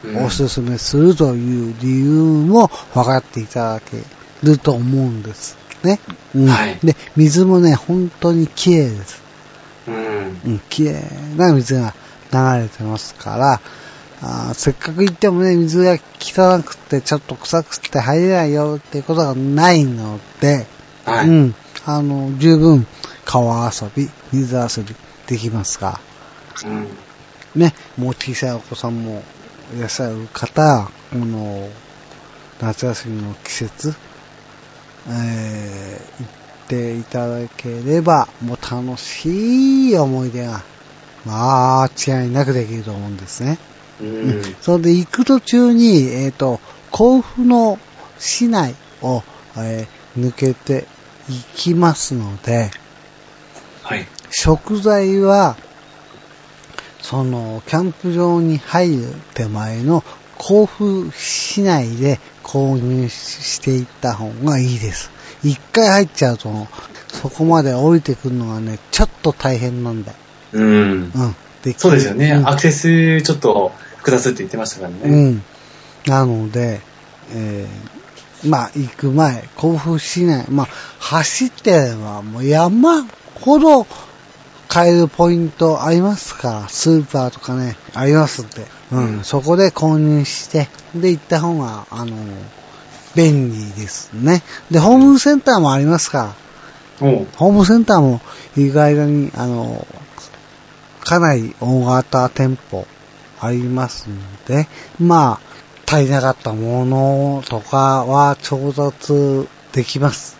[0.05, 2.11] うんおすすめするという理由
[2.47, 4.03] も分かっていただけ
[4.43, 5.57] ると思うんです。
[5.83, 5.99] ね。
[6.35, 9.23] うんはいで、水もね、本当に綺麗です。
[9.89, 10.41] うん。
[10.47, 11.03] うん、綺麗
[11.37, 11.95] な水が
[12.33, 13.61] 流れてますから、
[14.23, 20.67] あーせっかく行ってもね、水が汚くてちょっと臭くて入れないよっていうことがないので、
[21.05, 21.29] はい。
[21.29, 22.87] うん、あの、十分
[23.25, 24.95] 川遊び、水遊び
[25.27, 26.01] できますが、
[26.65, 27.61] うん。
[27.61, 29.23] ね、もう小さいお子さんも
[29.77, 31.69] いらっしゃる方、この、
[32.61, 33.95] 夏休みの季節、
[35.09, 40.63] えー、行っていただければ、もう楽しい思い出が、
[41.25, 43.59] まあ、違いなくできると思うんですね。
[44.01, 44.43] うん。
[44.61, 46.61] それで行く途中に、えっ、と、
[46.91, 47.79] 甲府の
[48.19, 49.23] 市内を、
[49.57, 50.87] えー抜けて
[51.29, 52.71] 行きますので、
[53.83, 54.07] はい。
[54.31, 55.57] 食材は、
[57.03, 60.03] その、キャンプ場に入る手前の
[60.39, 65.11] 甲府市内で購入していった方がいいです。
[65.43, 66.67] 一回入っちゃうと、
[67.09, 70.19] そこまで降りてくるのがね、ちょっと大変なんだよ。
[70.53, 70.65] うん。
[70.65, 70.67] う
[71.05, 71.37] ん。
[71.63, 72.31] でそうですよね。
[72.33, 74.99] うんアクセスちょっと複雑って言ってましたからね。
[75.05, 75.43] うん。
[76.07, 76.81] なので、
[77.33, 83.87] えーまあ、行く前、甲府市内、まあ、走ってれば、もう山ほど
[84.77, 86.53] 買えるポイントありますか？
[86.53, 92.15] ら、スーパーとかね、ありますんで、うん、そこで購入して、で、行った方が、あの、
[93.15, 94.43] 便利ですね。
[94.71, 96.35] で、ホームセンターもありますか？
[97.01, 97.27] ら、おう。
[97.37, 98.21] ホームセンターも
[98.55, 99.87] 意外に、あの、
[101.01, 102.87] かなり大型店舗
[103.41, 104.69] ありますので、
[105.01, 105.41] ま
[105.89, 110.37] あ、足りなかったものとかは調達できます。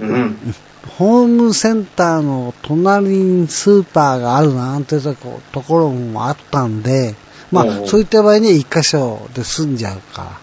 [0.00, 0.54] うん。
[0.88, 7.14] ホームセンターの隣にスーパーがあるなんてとこところもあったんで、
[7.50, 10.40] まあ、そういった場合に一箇所で済んじゃうから。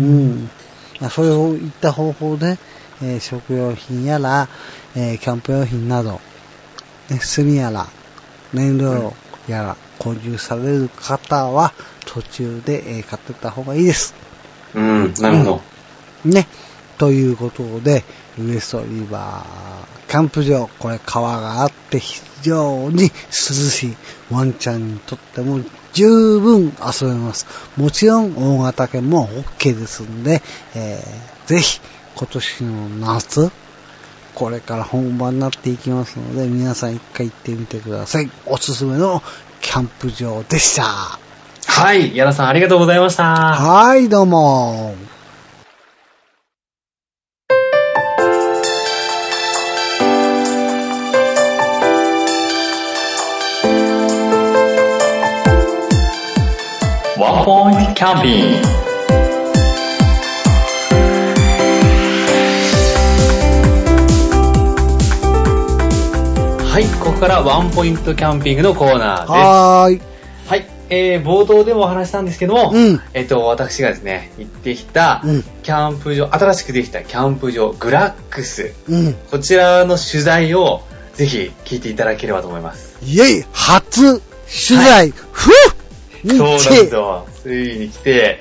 [0.00, 0.50] うん。
[1.00, 2.58] まあそれをいった方法で、
[3.02, 4.48] えー食料品やら、
[4.94, 6.20] えーキャンプ用品など、
[7.10, 7.86] ね、炭やら、
[8.52, 9.14] 燃料
[9.48, 11.72] やら、購入される方は、
[12.06, 14.14] 途中で、えー買ってった方がいいです。
[14.74, 15.14] うん。
[15.14, 15.62] なるほど。
[16.24, 16.46] ね。
[16.98, 18.04] ということで、
[18.38, 23.96] ウエストリバー、キャンプ場、これ川があって非常に涼しい。
[24.30, 25.60] ワンちゃんにとっても
[25.92, 27.46] 十分遊べます。
[27.76, 30.42] もちろん大型犬も OK ですんで、
[30.74, 31.80] えーぜひ
[32.16, 33.50] 今年の夏、
[34.34, 38.30] これから本番になっていきますので、皆さん一回行ってみてください。
[38.46, 39.22] おすすめの
[39.60, 41.18] キャンプ場でした。
[41.66, 42.16] はい。
[42.16, 43.24] 矢田さんありがとうございました。
[43.24, 45.13] はい、どうも。
[57.44, 58.66] キャンピング。
[66.64, 69.30] はい、ここからワンポイントキャンピングのコーナーです。
[69.30, 70.00] はーい。
[70.46, 78.72] はい、えー、冒頭でもお話ししたんですけども、うんえっと、私がですね、行ってきたうん、キャンプ場、新しくできたキャンプ場、グラックス。
[78.88, 79.12] うん。
[79.30, 80.80] こちらの取材を、
[81.12, 82.96] ぜひ聞いていただければと思います。
[83.02, 85.73] イェイ初取材、ふぅ
[86.26, 87.26] そうなんですよ。
[87.42, 88.40] ついに来て、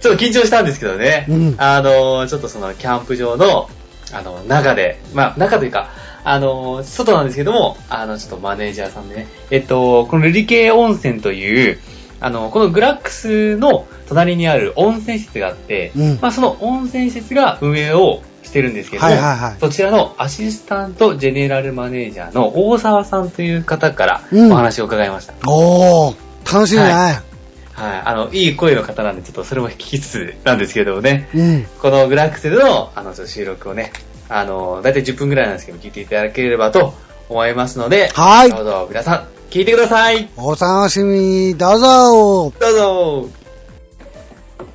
[0.00, 1.26] ちょっと緊張したんですけどね。
[1.28, 1.54] うん。
[1.58, 3.68] あの、ちょっとそのキャンプ場の、
[4.12, 5.90] あの、中で、まあ、中というか、
[6.24, 11.78] あの、外なんですけども、あの、ちょっとマネージャーさんでね、えっと、このルリケ温泉という、
[12.20, 16.18] あの、このグラックスの隣にある温泉施設があって、うん。
[16.20, 19.56] まあ、その温泉施設が運営をしてるんですけども、はいはいはい。
[19.60, 24.52] そちらのアシスタントジェネラルマネージャーの大沢さんという方からうん。
[24.52, 25.34] お話を伺いました。
[25.46, 27.12] おー、楽しみだ。
[27.12, 27.30] ね。
[27.72, 31.66] はい、あの、いい声の方なんで、ちょっとそれも聞きつつなんですけれどもね、うん。
[31.80, 33.92] このグラックスでの、あの、収録をね、
[34.28, 36.94] あの、だいたい10分ぐらいなんですけど、聞いていただければと
[37.28, 38.50] 思いますので、はい。
[38.50, 40.28] どうぞ皆さん、聞いてください。
[40.36, 42.52] お楽しみに、どうぞ。
[42.60, 43.39] どうぞ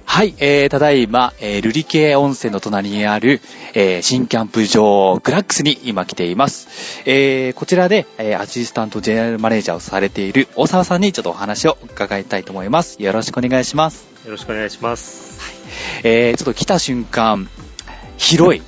[0.05, 3.41] はい、えー、ただいま、えー、ルリケ温泉の隣にある、
[3.73, 7.01] えー、新キャンプ場、グラックスに今来ています。
[7.05, 13.01] えー、こちらで、えー、アシスタントジェネラルマネージャーをされている大沢さんにちょっとお話を伺いたいと思います。
[13.01, 14.07] よろしくお願いします。
[14.23, 15.39] よろしくお願いします。
[16.03, 17.49] えー、ちょっと来た瞬間、
[18.17, 18.61] 広い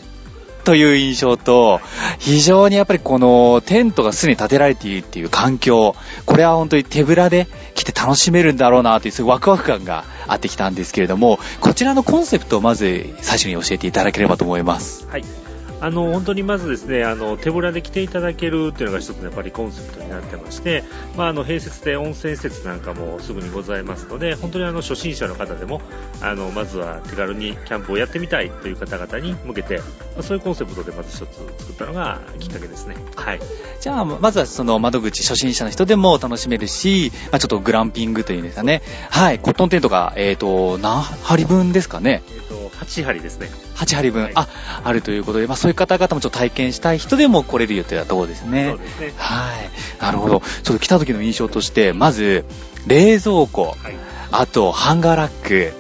[0.68, 1.80] という印象と、
[2.20, 15.08] 非常にやっぱりこのテントがすでに建てられているっていう環境、これは本当に手ぶらで来て楽しめるんだろうなという、そういうワクワク感があってきたんですけれども、こちらのコンセプトをまず最初に教えていただければと思います。
[15.10, 15.47] はい。
[15.80, 20.84] あの、本当にまずですね、あの、手ぶらで来ていただけるっていうのが一つのやっぱりコンセプトになってまして、
[21.16, 25.82] まあ、あの、併設で温泉施設なんかもすぐにございますので、本当にあの、初心者の方でも、
[26.22, 29.84] あの、まずは手軽にキャンプをやってみたいという方々に向けて、ま
[30.20, 32.96] あそういうコンセプトでまず一つ作ったのがきっかけですね。
[33.16, 33.40] はい。
[33.80, 38.82] じゃあ、まずはその窓口初心者の人でも楽しめるし、まあ、ちょっとグランピングというんですかね。
[39.12, 42.24] はい、コットンテントが、えっ、と、何針分ですかね。
[42.30, 43.50] えっ、と、8針ですね。
[43.76, 44.48] 8針分、はいあ、
[44.84, 48.70] あるということで、まあそういう方々もちょっと体験したい人でも来れるよというところですね。
[48.70, 49.14] そうですね。
[49.18, 50.02] はい。
[50.02, 50.42] なるほど。
[50.64, 52.46] ちょっと来た時の印象として、まず、
[52.88, 53.96] 冷蔵庫、はい。
[54.32, 55.74] あと、ハンガーラック、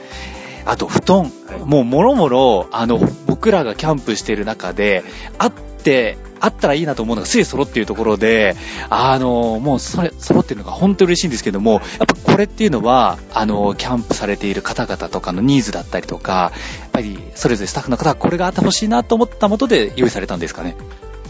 [0.65, 1.31] あと、布団、はい
[1.65, 5.05] もう、もろもろ、あの、僕僕らがキャンプしてる中で、
[5.37, 8.55] あって、あったらいいなと思うのがすで揃っているところで、
[8.89, 20.75] あの、もうそれ、揃っているのが本当に嬉しいんですけども、やっぱこれっていうのは、あの、キャンプされている方々とかのニーズだったりとか、やっぱりそれぞれスタッフの方はこれがあってほしいなと思ったもとで用意されたんですかね？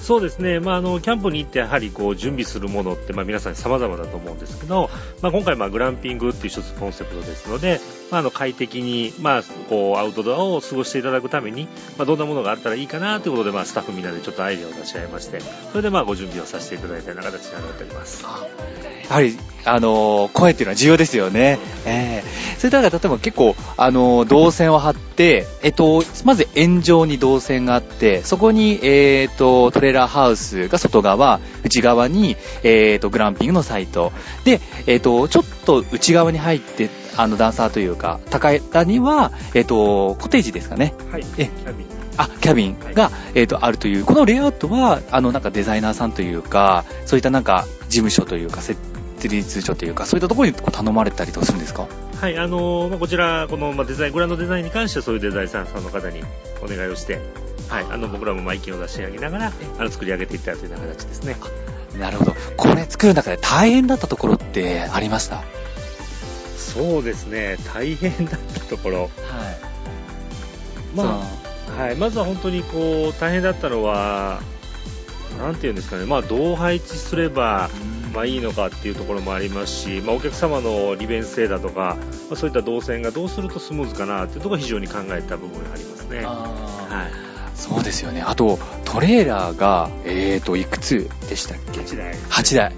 [0.02, 4.90] そうですね、まあ、あのキャンプに行ってやはりこう準備するものって、まあ、皆さん様々だと思うんですけど、
[5.22, 11.68] まあ、今回まグランピングっていう一つコンセプトですので、まあ、あの快適に、まあ、こうアウトドアを過ごしていただくために、
[11.98, 18.24] まあ、どんなものがあったらいいかなということで、まあ、スタッフみんなでちょっとアイデアを出し合いましてそれでまあご準備をさせていただいたような形になっております。
[18.24, 21.60] やはり、あの声っていうのは重要ですよね。
[21.86, 34.12] ええそれだから例えば結構、あの動線を張って、えっと、まず円状に動線があって、そこに、えっと、トレーラーハウスが外側、内側に、えっと、グランピングのサイト。
[34.44, 40.94] で、えっと、ちょっと内側に入って、あの、ダンサーというか、高い段には、えっと、コテージですかね。
[41.12, 41.88] はい、えキャビン。
[42.18, 48.80] あ、キャビンが、えっ、と、あるという、このレイアウトは、あの、なんかデザイナーさんというか、そういったなんか、事務所というか、設
[49.28, 51.88] 立所というか、そういったところに頼まれたりとかするんですか？
[52.22, 56.24] はい、あのーまあ、こちら、この、まあ、デザイン、グランドデザインに関してはそういうデザイナーさんの方に
[56.64, 57.20] お願いをして、
[57.70, 61.36] はい、あの、僕らもまあ意見を出し上げながら、あの、作り上げていったというような形ですね。
[62.00, 62.36] なるほど。
[62.58, 65.44] これ作る中で大変だったところってありました？
[66.74, 69.02] そうですね、大変だったところ。
[69.02, 69.12] はい。
[70.96, 71.22] ま
[71.78, 74.42] あ、はい、まずは本当にこう、大変だったのは、
[75.40, 77.70] なんていうんですかね、まあ、どう配置すれば、
[78.14, 81.98] まあ、いいのかっていうところもありますし、まあ、お客様の利便性だとか、
[82.30, 86.24] まあ、そういった動線がどうするとスムーズかなっていうところが非常に考えた部分がありますね。
[86.26, 87.27] あはい。
[87.58, 88.22] ーそうですよね。
[88.26, 92.14] あと、トレーラーが、えーと、いくつでしたっけ？1台。
[92.16, 92.66] 8台。
[92.66, 92.74] はい。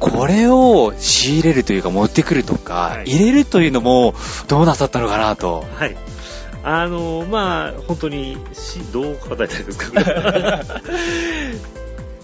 [0.00, 4.14] これを仕入れるというか持ってくるとか、はい入れるというのも
[4.48, 5.64] どうなさったのかなと。
[5.76, 5.96] はい。
[6.62, 10.60] あのまあ、本当に、し、どう答えたいですか？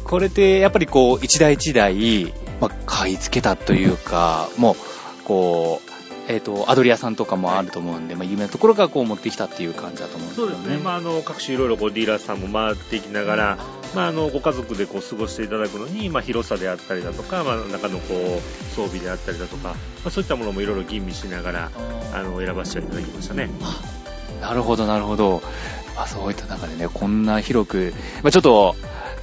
[0.05, 4.77] これってやっぱりこう一台一台、まあ、買い付けたというか、もう、
[5.25, 5.90] こう、
[6.31, 10.55] えっ、と、アドリアさんとかもあると思うんで、まあ、有名なところからこう持ってきたっていう感じだと思うんですけどね。
[10.55, 10.85] そうですね。
[10.85, 13.59] まあ、あの、各種いろいろこうディーラーさんも回っていきながら、
[13.97, 19.75] まあ、あの、ご家族でこう過ごしていただくのに、まあ、広さであったりだとか、まあ、中のこう、装備であったりだとか、ま
[20.07, 21.71] あ、そういったものもいろいろ吟味しながら、
[22.15, 23.51] あの、選ばせていただきましたね。
[24.41, 25.43] なるほど、なるほど。
[25.97, 28.77] まあ、そういった中でね、こんな広く、まあ、ちょっと、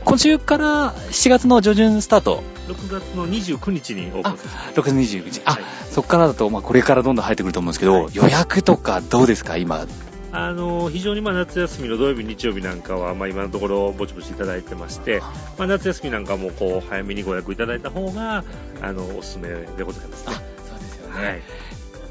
[0.07, 5.41] 今週から7月の上旬スタート、6月の29日にオープンさせて6月29日。
[5.43, 9.85] あ、はいそこからだと、まあ、これからどんどん入ってくると思うんですけど、はい予約とかどうですか、今？
[10.31, 15.19] あの非常にまあ夏休みの土曜日、日曜日なんかは、まあ、今のところぼちぼちいただいてまして、
[15.57, 18.45] まあ、夏休みなんかもこう早めにご予約いただいた方が
[18.81, 20.35] あのおすすめでございますね。
[20.69, 21.41] そうですよはい、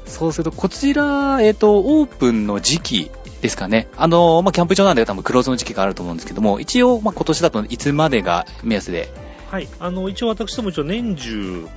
[0.05, 3.87] そうすると、こちら、えっ、と、オープンの時期ですかね。
[3.95, 9.13] あの、まあ、キャンプ場なんで多分クローズの時期があると思うんですけども、一応、まあ、今年だといつまでが目安で。
[9.51, 11.67] はい、あの一応私ども一応年中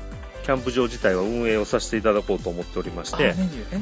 [0.42, 3.34] キャンプ場自体は運営をさせていただこうと思っておりまして、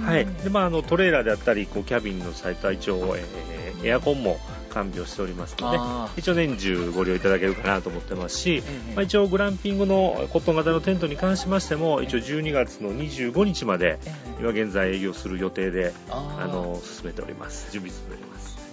[0.05, 4.39] はいでまあ、あのトレーラーであったりこうキャビンのサイトは一応、えーエアコンも
[4.69, 13.99] 完備をしておりますのであ一応年中ご利用いただけるかなと思ってますし、ーまあ、一応グランピングのコットン型のテントに関しましても一応12月の25日まで
[14.39, 17.73] 今現在営業する予定であの進めております。
[17.73, 18.28] 準備進めております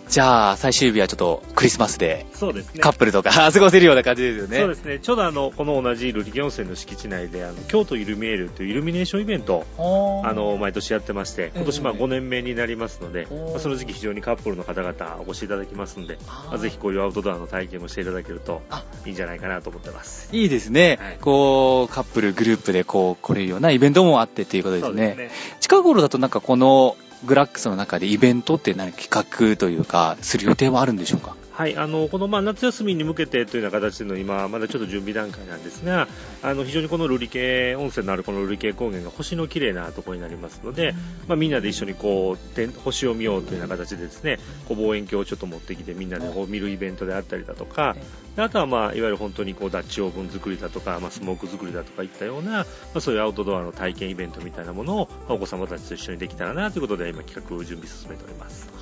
[0.09, 4.59] じゃあ、最終日はちょっとクリスマスで、そうですねカップルとか 過ごせるような感じですよね。
[4.59, 20.29] そうですねちょうどあのこの同じ瑠璃家温泉の敷地内であの京都イルミエールというイルミネーションイベントをあの毎年やってまして今年まあええ5年目になりますので、まあその時期非常にカップルの方々お越しいただきますので、まあぜひこういうアウトドアの体験をしていただけるとあいいんじゃないかなと思ってます。
[20.31, 20.99] いいですね。
[21.01, 25.13] はいこう、カップル、グループでこう、来れるようなイベントもあってっていうことですね。
[25.13, 25.31] すね。
[25.59, 31.35] 近頃だとなんかこのグラックスの中でイベントって何か企画というか、する予定はあるんでしょうか？
[31.55, 36.09] はい、あのこのまあ夏休みに向けてというような形での今、まだちょっと準備段階なんですが、
[36.43, 40.93] あの非常にこの瑠璃系温泉のあるこの瑠璃系高原が星の綺麗なところになりますので、
[41.29, 44.37] まあ、みんなで一緒にこう天星を見ようというような形でですね
[44.67, 47.95] こう望遠鏡をちょっと持ってきてみんなでこう見るイベントであったりだとか、
[48.35, 58.74] であとは、まあ、いわゆる本当にこうダッチオーブン作りだとか、まあ、スモーク作りだとかいったような、まあ、そういうアウトドアの体験イベントみたいなものを、まあお子様たちと一緒にできたらなということで今企画を準備進めております。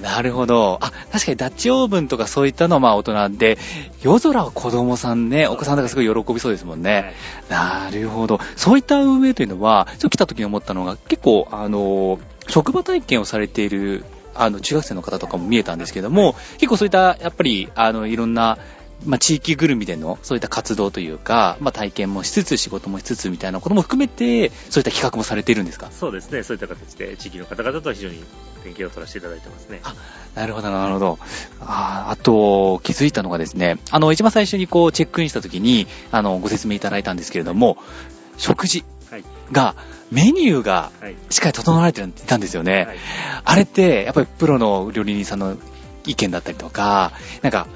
[0.00, 0.78] なるほど。
[0.82, 3.58] あ、確かにダッチオーブンとかそういったのはまあ大人で、
[4.02, 7.14] 夜空は子供さんね、お子さんとかすごい喜びそうですもんね。
[7.48, 8.38] なるほど。
[8.56, 12.18] そういった運営というのは、ちょっと来た時に思ったのが、結構、あの、
[12.48, 18.58] 職場体験をされている、あの、中学生の方とかも見えたんですけども、結構そういった、やっぱり、あの、いろんな、
[19.04, 25.90] まあ、地域ぐるみでのそういった活動というか、まあ、体験もしつつ仕事もしつつみたいなことも含めてそういった企画もされているんですか？
[25.92, 28.22] そうですね、そういった形で地域の方々とは非常に
[28.64, 29.80] 連携を取らせていただいてますね。
[30.34, 31.18] なるほど、なるほど。
[31.60, 37.76] ああと、気づいたのがですね、あの、一番最初にこう、チェックインした時に、あの、ご説明いただいたんですけれども、
[38.38, 39.24] 食事はい。
[39.52, 39.76] が、
[40.10, 41.16] メニューがはい。
[41.30, 42.84] しっかり整われていたんですよね。
[42.86, 42.98] はい。
[43.44, 45.56] あれって、やっぱりプロの料理人さんの
[46.06, 47.66] 意見だったりとか、なんか、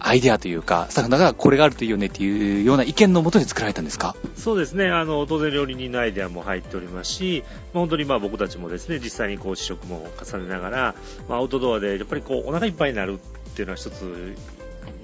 [0.00, 4.16] アイデアというか、スタッフの方がこれがあるといいよねっていうような意見のもとに作られたんですか？
[4.36, 10.94] そうですね、あの、当然料理人のアイデアも入っておりますし、まあ本当にまあ僕たちもですね、実際にこう試食も重ねながら、
[11.28, 13.18] まあアウトドアでやっぱりこうお腹いっぱいになるっ
[13.54, 14.34] ていうのは一つ、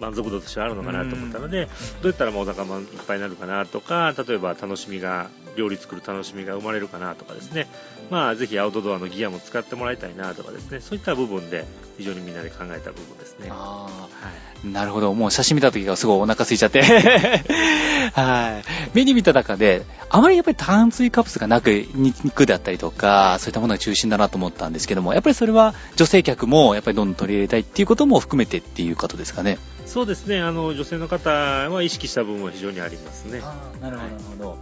[0.01, 1.71] 満足度としてはあるのかなと思ったので、ど
[2.05, 7.69] うやったらもうお腹もいっぱいになるかなとか、例えば楽しみが、料理作る楽しみが生まれるかなとかですね、
[8.11, 11.65] まあぜひアウトドアのギアも使ってもらいたいなとかですね、そういった部分で
[11.97, 13.49] 非常にみんなで考えた部分ですね。
[13.51, 15.13] あはいあ、なるほど。
[15.15, 16.83] もう写真見た時がすごいお腹空いちゃって。
[18.13, 18.95] はい。
[18.95, 29.59] メニュー見た中で、あまりやっぱり炭水化物がなく、肉だったりとか、そういったものが中心だなと思ったんですけども、やっぱりそれは女性客もやっぱりどんどん取り入れたいっていうことも含めてっていうことですかね。
[29.95, 33.41] そうですね、あの、女性の方は意識した部分は非常にありますね。
[33.81, 34.59] なるほど、なるほど。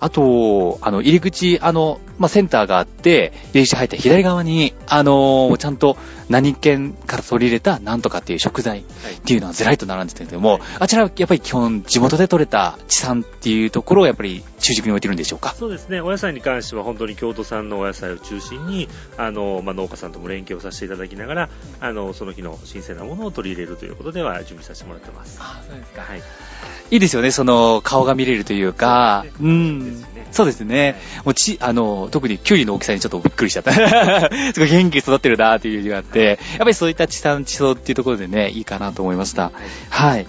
[0.00, 5.98] あと、あの、入り口、あの、まあ、センターがあって、入り口入った左側に、あの、ちゃんと
[6.28, 15.54] 何県から取り入れたなんとかっていう食材はいっていうのはずらりと並んでたんですけども、あちらはやっぱり基本地元で採れた地産っていうところをやっぱり中軸に置いてるんでしょうか？
[15.54, 21.48] そうですね、お野菜に関しては本当に京都産のお野菜を中心に、あの、まあ、農家さんとも連携をさせていただきながら、
[21.80, 25.38] あの、その日の新鮮なものを取り入れるということでは準備させてもらってます。
[25.40, 26.02] あそうですか。
[26.02, 26.22] はい。
[26.90, 30.04] いいですよね、その顔が見れるというか、そうん。
[30.30, 30.96] そうですね。
[31.24, 33.72] もうち、あの、特にキュウリの大きさにちょっとびっくりしちゃった。
[34.52, 39.52] すごい元気に育ってるなっていう字があって、やっぱりそういった地産地消っていうところでね、いいかなと思いました。
[39.90, 40.26] はい。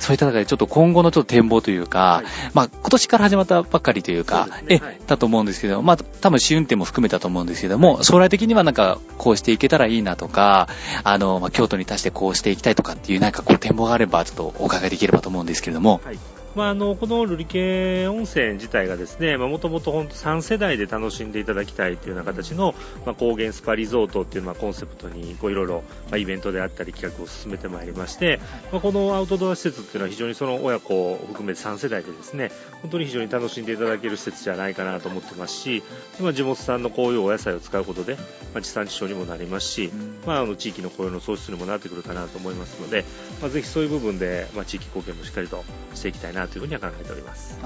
[0.00, 2.24] そういった中でちょっと今後のちょっと展望というか、はい
[2.54, 10.68] まあ今年から始まったばっかりというか、うねはいだと思うんですけど、まあ多分試運転も含めたと思うんですけども、将来的にはなんかこうしていけたらいいなとか、
[11.04, 16.18] あの、まあ京都に達してこうしていきたいとかっていうなんかこう展望があればちょっとお伺いできればと思うんですけれども、はい。
[16.54, 22.74] まあ、あの、この瑠璃系温泉自体がですね、もともと3世代で楽しんでいただきたいというような形の、
[23.06, 25.82] まあ、高原スパリゾートっていうのはコンセプトに、いろいろ、
[26.16, 28.40] イベントであったり企画を進めてまいりまして、
[28.72, 32.50] まあ、このアウトドア施設っていうのは非常にその親子を含めて3世代でですね、
[32.82, 35.82] 本当に非常に楽しんでいただける施設じゃないかなと思ってますし、
[36.20, 38.16] まあ、地元産のこういうお野菜を使うことで、
[38.54, 39.92] ま、地産地消にもなりますし、
[40.26, 43.04] まあ、あの地域の雇用の創出にもなってくるかなと思いますので、
[43.40, 47.58] まあ、ぜひそういう部分で、ま、地域貢献もしっかりとしていきたいなというふうには考えております。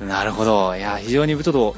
[0.00, 0.76] なるほど。
[0.76, 1.76] いや、非常にちょっと、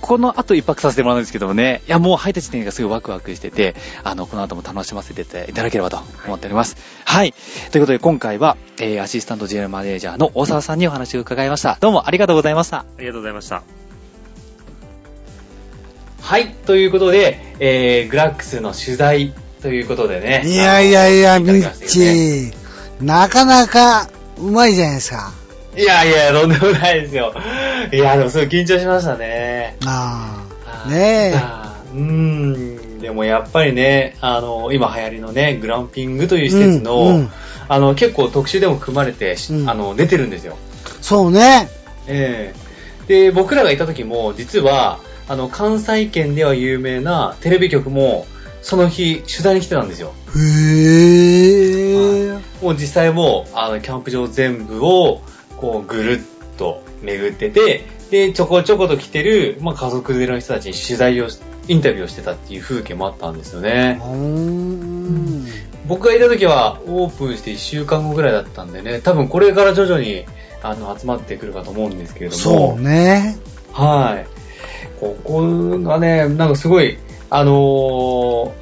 [0.00, 3.74] この後一泊させてもらうんですけどもね、いや、もう入った時点がすごいワクワクしてて、
[4.04, 6.76] あの、この後も楽しませていただければと思っております。
[7.04, 7.34] はい。
[7.72, 11.78] ということで、今回は、えー、アシスタントジェネラルマネージャーの大沢さんにお話を伺いました。
[11.80, 12.78] どうもありがとうございました。
[12.78, 13.62] ありがとうございました。
[16.20, 19.32] はい、ということで、えー、グラックスの取材
[19.62, 20.42] ということでね。
[20.46, 22.54] いやいやいや、ミッチー、
[23.00, 24.08] なかなか
[24.40, 25.32] うまいじゃないですか。
[25.76, 27.32] いやいや、とんでもないですよ。
[27.92, 29.76] いや、でもすごい緊張しましたね。
[29.86, 30.44] あ
[30.86, 30.88] あ。
[30.88, 31.34] ねえ。
[31.94, 32.98] うーん。
[33.00, 37.30] でもやっぱりね、あの、今流行りのね、グランピングという施設の、うんうん
[37.70, 40.56] あの、結構特集でも組まれて、しうんあの、出てるんですよ。
[41.02, 41.68] そうね。
[42.06, 42.68] ええ
[43.08, 48.26] で、僕らがいた時も、実は、あの、関西圏では有名なテレビ局も、
[48.62, 50.12] その日、取材に来てたんですよ。
[50.36, 50.40] へ
[51.74, 51.77] え。
[52.62, 55.22] もう実際もう、あの、キャンプ場全部を、
[55.56, 64.00] こう、ぐるっと巡ってて、で、ちょこちょこと来てる、まあ、家族連れの人たちに取材をし、インタビューをしてたっていう風景もあったんですよね。
[65.86, 70.24] 僕がいた時は、オープンして1週間後ぐらいだったんでね、多分これから徐々に、
[70.62, 72.42] あの、集まってくるかと思うんですけれども。
[72.42, 73.36] そうね。
[73.72, 74.26] はい。
[75.00, 76.98] ここがね、なんかすごい、
[77.30, 77.52] あの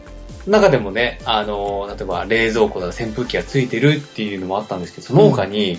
[0.02, 0.05] ー
[0.46, 5.78] 中でもね、あのー例えば冷蔵庫とか扇風機がついてるっていうのもあったんですけど、その他に、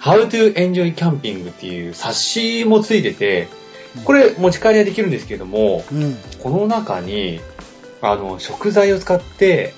[0.00, 3.48] How to Enjoy Camping っていう冊子もついてて、
[4.04, 6.16] これ持ち帰りはできるんですけども、うん。
[6.42, 7.40] この中に、
[8.02, 9.72] あの、食材を使って、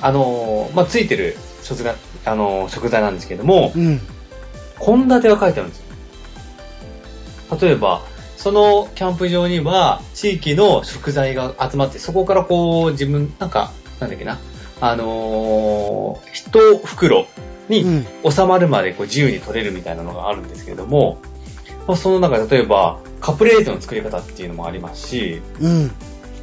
[0.00, 4.00] あのーまあ、ついてる食材、あのー食材なんですけども、うん。
[4.78, 5.84] 献立が書いてあるんですよ。
[7.60, 8.02] 例えば、
[8.40, 13.70] そのキャンプ場には地域の食材が集まって、そこからこう自分、なんか、
[14.00, 14.38] なんだっけな、
[14.80, 17.26] あのー一袋
[17.68, 18.06] にうん。
[18.32, 21.18] 収まるまでこう自由に取れるみたいなのがあるんですけれども、
[21.86, 25.90] まあ、その中で例えばカプレーゼの作り方っていうのもありますし、うん。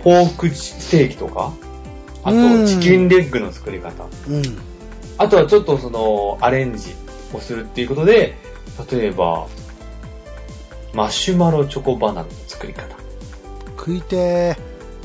[0.04, 1.52] ポークステーキとか、
[2.24, 4.44] あうんとチキンレッグの作り方、うん。
[5.18, 6.94] あとはちょっとその、アレンジ
[7.34, 8.38] をするっていうことで、
[8.92, 9.48] 例えば、
[10.94, 12.96] マシュマロチョコバナナの作り方。
[13.78, 14.58] 食いて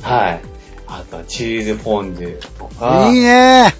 [0.02, 0.40] はい。
[0.86, 2.78] あとはチーズフォンデュとー。
[2.78, 3.74] か、いいね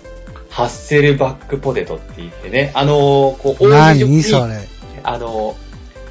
[0.49, 2.97] ハッセルバックポテトって言ってね、あのー
[3.43, 3.99] こう、何？
[3.99, 4.69] 状にそれ。
[5.03, 5.57] あのー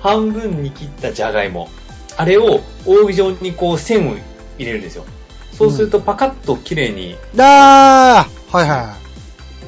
[0.02, 1.70] 半分に切ったじゃがいも。
[2.18, 4.16] あれを扇状にこう線を
[4.58, 5.06] 入れるんですよ。
[5.54, 8.96] そうするとパカッと綺麗に、だーはいは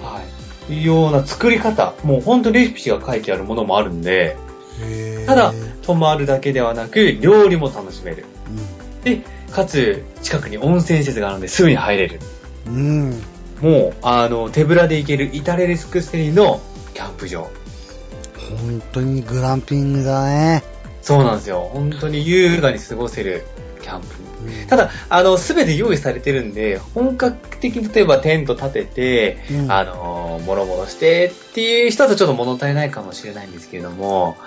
[0.02, 0.22] は
[0.70, 1.94] い、いうような作り方。
[2.04, 4.36] もうほんとレシピが書いてあるものもあるんで、
[5.28, 5.54] ただ、
[5.84, 8.26] 泊まるだけではなく、料理も楽しめる。
[9.04, 9.22] で、
[9.52, 12.20] かつ、近くに温泉施設があるのですぐに入れる。
[12.68, 13.12] うん。
[13.62, 13.72] うん。
[13.72, 16.62] もう、あの、手ぶらで行ける至れり尽くせりの
[16.94, 17.50] キャンプ場。
[18.50, 20.64] 本当にグランピングだね。
[21.02, 21.70] そうなんですよ。
[21.74, 23.44] 本当に優雅に過ごせる
[23.82, 24.08] キャンプ。
[24.08, 24.24] うん
[24.68, 34.38] ただ、あの、すべて用意されてるんで、本格的に例えばテント立てて、うんあの、もろもろしてっていう人だとちょっと物足りないかもしれないんですけれども、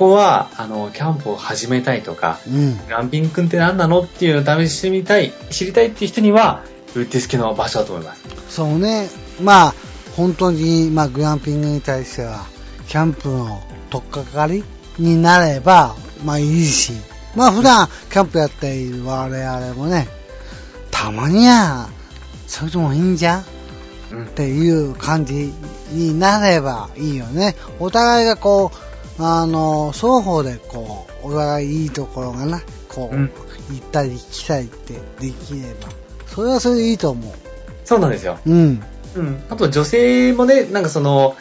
[0.00, 2.74] ここは、あの、キャンプを始めたいとか、うん。
[2.86, 8.24] グランピング君って何なのっていうのを試してみたい、知りたいっていう人には、うってつけの場所だと思います。
[8.48, 9.10] そうね。
[9.42, 9.74] まあ、
[10.16, 12.46] 本当に、まあ、グランピングに対しては、
[12.88, 14.64] キャンプの取っかかり
[14.98, 15.94] になれば、
[16.24, 16.94] まあいいし、
[17.36, 20.08] まあ普段キャンプやっている我々もね、
[20.90, 21.90] たまには、
[22.46, 23.44] それでもいいんじゃんっ。
[24.34, 25.52] ていう感じ
[25.92, 27.54] になればいいよね。
[27.78, 28.89] お互いがこう、
[29.20, 33.30] あの、双方でこう、お互いいいところがな、こう、うん
[33.70, 35.88] 行ったり来たりってできれば、
[36.26, 37.34] それはそれでいいと思
[37.84, 38.38] そうなんですよ。
[38.44, 38.50] う。
[38.50, 38.82] うん。
[39.16, 39.42] うん。
[39.48, 41.36] あと女性もね、なんかその、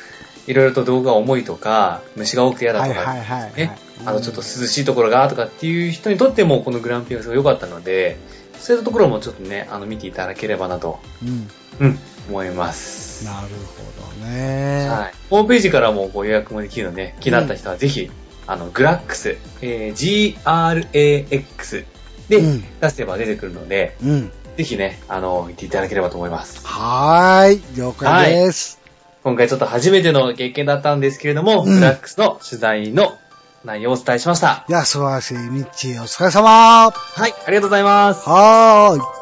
[0.48, 3.54] いろいろと動画重いとか、虫が多くて嫌だはいとか、はいはい、はい。
[3.56, 8.18] ね、あのちょっと涼しいところがとかっていう人にとってもこのグランピングがすごい良かったので、
[8.58, 11.50] そういったところもちょっとね、あの見ていただければなと、うん。
[11.80, 12.00] うん、
[12.30, 13.09] 思います。
[13.24, 14.88] なるほどね。
[14.90, 15.14] はい。
[15.30, 18.10] ホームページからもご予約もできるので、気になった人はぜひ、
[18.48, 21.86] あの、グラックス、えー GRAX
[22.30, 24.32] でうん出せば出てくるので、うん。
[24.58, 26.62] ぜひね、あの、行っていただければと思います。
[26.66, 27.62] はーい。
[27.78, 28.80] 了解です。
[29.24, 33.18] 今回ちょっと初めての経験だったんですけれども、うんグラックスの取材の
[33.66, 34.66] 内容をお伝えしました。
[34.70, 35.38] い、や、素晴らしい。
[35.38, 36.92] ミッチー、お疲れ様。
[36.92, 38.28] はい、ありがとうございます。
[38.28, 39.19] はーい。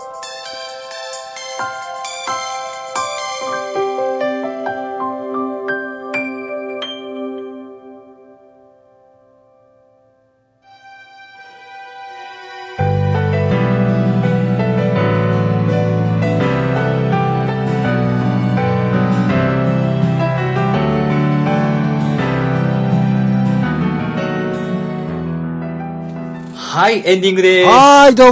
[26.88, 27.70] はい、エンディングでーす。
[27.70, 28.32] はーい、どう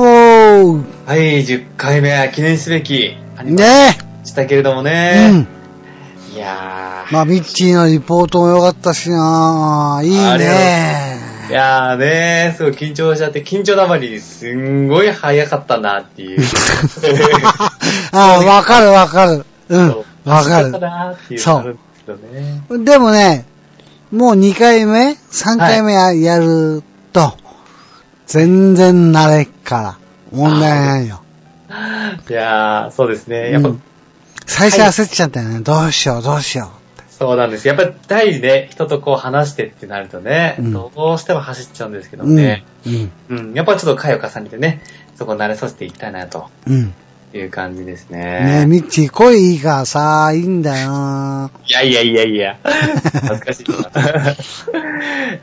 [0.77, 3.65] もはい、10回目は記念すべきねで
[4.23, 4.83] したけれどもえ。
[4.83, 5.45] ね。
[6.29, 6.37] うん。
[6.37, 7.13] いやー。
[7.13, 16.39] まあ、ミッチーのリポートも良かったしなーいいねいやーねー、すごい緊張しちゃって、緊張のあまりすんごい早かったなっていう。
[18.13, 19.45] あーわかるわかる。
[19.67, 19.89] うん。
[20.23, 20.71] わかる。
[20.71, 23.43] なーっていうでもね、
[24.13, 27.37] もう2回目 ?3 回目ややると、
[28.27, 29.97] 全然慣れっから、
[30.31, 31.21] 問題ないよ。
[32.29, 33.51] いやー、そうですね。
[33.51, 33.81] やっぱ、うん
[34.47, 35.59] 最初焦っちゃったよね。
[35.61, 36.69] どうしよう、どうしよ
[37.09, 37.67] そうなんです。
[37.67, 42.25] やっぱり第二ね、人とこう話してってなるとね、うんどうしても走っちゃうんですけど。
[42.25, 42.63] ね。
[42.85, 43.11] うん。
[43.29, 44.81] うん、やっぱちょっと回を重ねてね、
[45.15, 46.93] そこ慣れさせていきたいなとうん。
[47.37, 48.61] いう感じですねね。
[48.63, 53.71] え、ミッチー声いいからさ、いいんだよないやいやいやいや、 恥ずかしい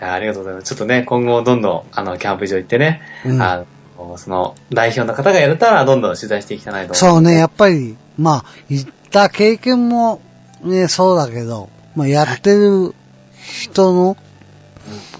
[0.01, 0.12] な。
[0.14, 0.68] ありがとうございます。
[0.68, 3.64] ちょっとね、今後どんどん、あの、キャンプ場行ってね、うんあ
[3.99, 10.20] のその、代表の方がやれたら、どんどん取材していきたいなと思そうね、やっぱり、まあ、行った経験も
[10.64, 12.95] ね、そうだけど、まあ、やってる
[13.43, 14.16] 人の、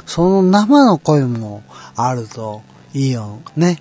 [0.07, 1.63] その生の声も
[1.97, 2.63] あると
[2.95, 3.81] いいよね。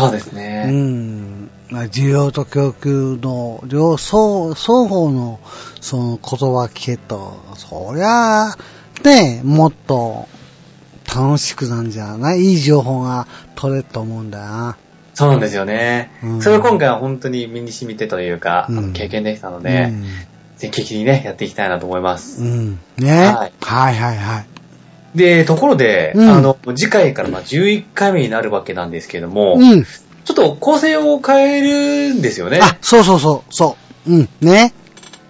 [0.00, 0.64] そうですうね。
[0.70, 1.50] ん。
[1.70, 5.40] まあ、需要と供給の両双双方の
[5.80, 8.58] その言葉聞けと、そりゃあ、
[9.04, 10.28] ね、もっと
[11.14, 14.76] 楽しくなんじゃないいい情報が取れると思うんだよな。
[15.14, 16.10] そうなんですよね。
[16.22, 19.90] うんそれを今回は本当に身に染みてというか、うん経験できたので、
[20.56, 22.42] 積極的にね、やっていきたいなと思います。
[22.42, 22.48] うん。
[22.98, 23.04] うん。
[23.04, 23.26] ね。
[23.26, 24.46] ははいい、はい、はいはい。
[25.16, 29.84] で、ところで、うんあの、次回からまあ11回目になるわけなんですけども、うん。
[29.84, 31.60] ちょっと構成を変え
[32.08, 32.60] るんですよね。
[32.62, 34.12] あ、そうそうそう、そう。
[34.12, 34.28] うん。
[34.40, 34.74] ね。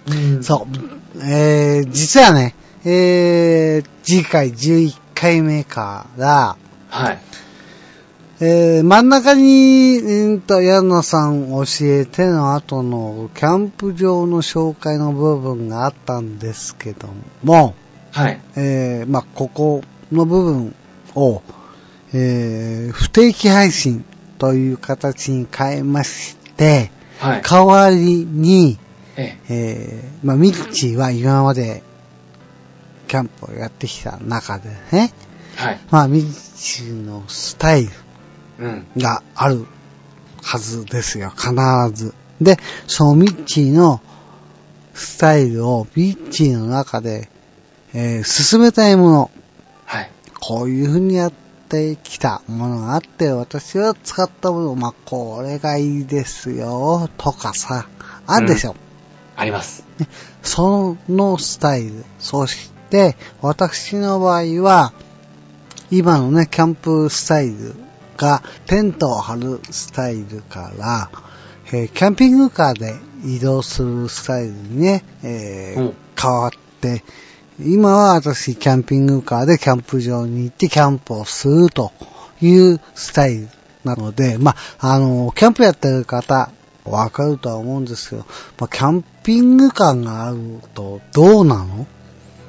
[0.07, 0.67] うんそ
[1.15, 1.19] う。
[1.23, 6.57] えー、実はね、えー、次回11回目から、
[6.89, 7.19] はい。
[8.39, 17.09] えー、真ん中に、えー、と、矢野さん教えての後のキャンプ場の紹介の部分があったんですけど
[17.43, 17.73] も、
[18.17, 18.41] はい。
[18.55, 20.75] えー、まあ、ここの部分
[21.13, 21.43] を、
[22.15, 24.03] えー、不定期配信
[24.39, 26.89] という形に変えまして、
[27.19, 27.41] はい。
[27.43, 28.79] 代わりに、
[29.17, 31.83] ええー、まあ、ミッチーは今まで
[33.07, 35.13] キャンプをやってきた中でね、
[35.55, 35.79] えはい。
[35.91, 37.91] まあ、ミッチーのスタイル
[38.57, 38.87] うん。
[38.97, 39.67] がある
[40.41, 41.51] はずですよ、必
[41.93, 42.15] ず。
[42.41, 42.57] で、
[42.87, 44.01] そのミッチーの
[44.95, 47.29] スタイルをミッチーの中で、
[47.99, 49.31] えー進めたいもの、
[49.85, 50.11] はい。
[50.39, 51.33] こういう風にやっ
[51.67, 57.87] てきたものがあって、私は使ったもの、まあ、これがいいですよ、とかさ、
[58.27, 58.75] あるでしょ。
[59.35, 59.83] あります。
[60.43, 62.05] そのスタイル。
[62.19, 64.93] そして、私の場合は、
[65.89, 67.73] 今のね、キャンプスタイル
[68.15, 71.09] が、テントを張るスタイルから、
[71.71, 72.93] えーキャンピングカーで
[73.25, 77.03] 移動するスタイルにね、えーうん変わって、
[77.59, 81.91] 今は私、キャンピングカーでキャンプ場に行ってキャンプをすると
[82.39, 83.47] いうスタイル
[83.83, 86.51] なので、まあ、あの、キャンプやってる方、
[86.85, 88.25] わかるとは思うんですけど、
[88.59, 90.37] まあ、キャンピングカーがある
[90.75, 91.87] とどうなの？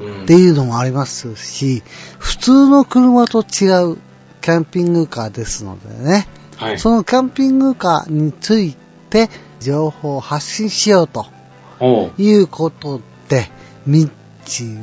[0.00, 1.82] うんっていうのもありますし、
[2.18, 3.96] 普通の車と違う
[4.42, 6.78] キャンピングカーですのでね、はい。
[6.78, 8.76] そのキャンピングカーについ
[9.11, 9.28] て
[9.59, 11.26] 情報を発信しようと。
[12.18, 13.50] いうことで、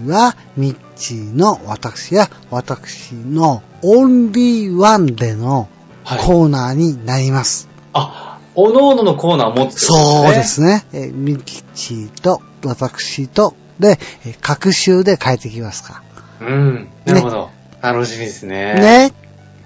[0.05, 5.69] はミッチーの私や私のオンリーワンでの
[6.03, 6.19] はい。
[6.19, 7.67] コーナーになります。
[7.93, 10.85] あ、おのおののコーナーを持つってことそうですね。
[10.93, 16.03] えーミッチーと私とで、えー各週で変えてきますか
[16.41, 16.89] うん。
[17.05, 17.49] なるほど。
[17.81, 18.73] 楽しみですね。
[18.73, 18.79] ら。。
[18.79, 19.13] ね。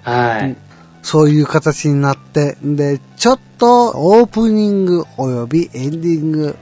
[0.02, 0.56] はい。
[1.02, 6.56] そういう形になって、で、ちょっとオープニング及びエンディング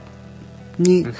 [0.77, 1.15] にうん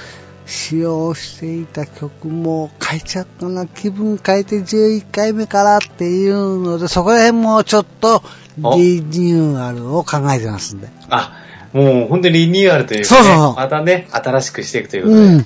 [0.50, 8.24] 使用していた曲も変えちゃったな、気分変えて11回目からっていうので、そこら辺もちょっと
[8.64, 10.90] おリニューアルを考えてますんで。
[11.10, 11.34] あ、
[11.72, 15.22] もう本当にリニューアルというか、ね、そうそうそうまたね、新しくしていくということで。
[15.22, 15.46] うん。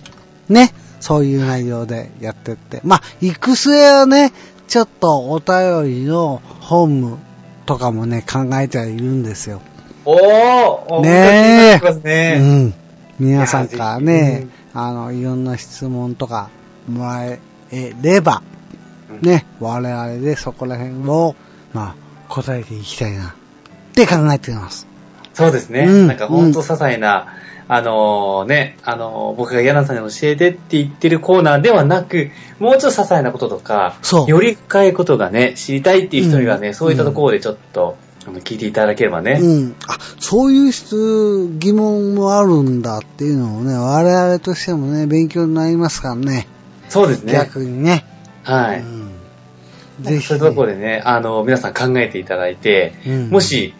[0.49, 0.73] ね。
[1.01, 2.79] そういう内容でやってって。
[2.85, 4.31] まあ、行く末はね、
[4.69, 7.17] ちょっとお便りの本務
[7.65, 9.61] とかもね、考えてはいるんですよ。
[10.05, 12.37] おーねえね。
[12.39, 12.73] うん。
[13.19, 16.49] 皆さんからねぜ、あの、いろんな質問とか
[16.87, 17.39] もらえ
[18.01, 18.41] れば、
[19.09, 19.27] うん。
[19.27, 21.35] ね、我々でそこら辺を、
[21.73, 21.95] まあ、
[22.27, 23.31] 答えていきたいな、っ
[23.93, 24.87] て考えています。
[25.33, 25.81] そうですね。
[25.81, 26.07] うん。
[26.07, 27.27] なんか本当些細な、
[27.67, 33.95] あのね、あの僕がヤナさんに教えてって言ってるコーナーではなく、もうちょっと些細なこととか、
[34.27, 36.73] より深いことがね、知りたいっていう人にはね、うん。
[36.73, 39.39] そういったところでちょっと、あの聞いていただければね。
[39.41, 39.75] うん。
[39.87, 46.47] あ、そういう質、疑問もあるんだっていうのもね、我々としてもね、勉強になりますからね。
[46.89, 47.33] そうですね。
[47.33, 48.05] 逆にね。
[48.43, 48.79] はい。
[48.79, 49.11] うん。
[50.01, 53.73] ぜひそういうところでね、あの、皆さん考えていただいて、うんもし、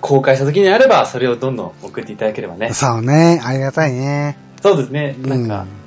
[0.00, 2.72] 公開した時にあれば、それをどんどん送っていただければね。
[2.72, 4.36] そうね、ありがたいね。
[4.62, 5.14] そうですね。
[5.20, 5.80] なんか、うん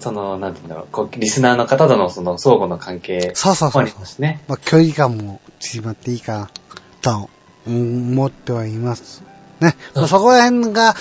[0.00, 4.42] その、なんていうんだろう、こうリスナーの方とのその相互の関係そうそうそうもありますしね。
[4.48, 6.50] まあ、距離感も縮まっていいかな、
[7.02, 7.26] と、うん
[7.66, 9.22] 思ってはいます。
[9.60, 9.76] ね。
[9.94, 10.94] まあそこら辺が、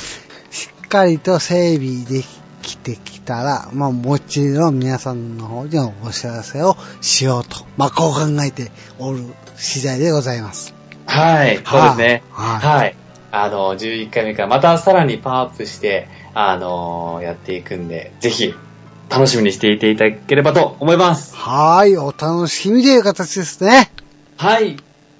[0.51, 2.23] しっかりと整備で
[2.61, 7.65] きてきたら、まあ、もちろん皆さんの方にはお知らせをしようと。
[7.77, 9.23] まあ、こう考えておる
[9.55, 10.73] 次第でございます。
[11.05, 12.23] はい、そうですね。
[12.31, 12.95] はいはい。
[13.31, 18.53] あの、11回目からまたさらにパワーアップして、あのやっていくんで、ぜひ、
[19.09, 21.35] 楽しみにしていていただければと思います。
[21.35, 23.91] はーい、お楽しみという形ですね。
[24.37, 24.77] はい。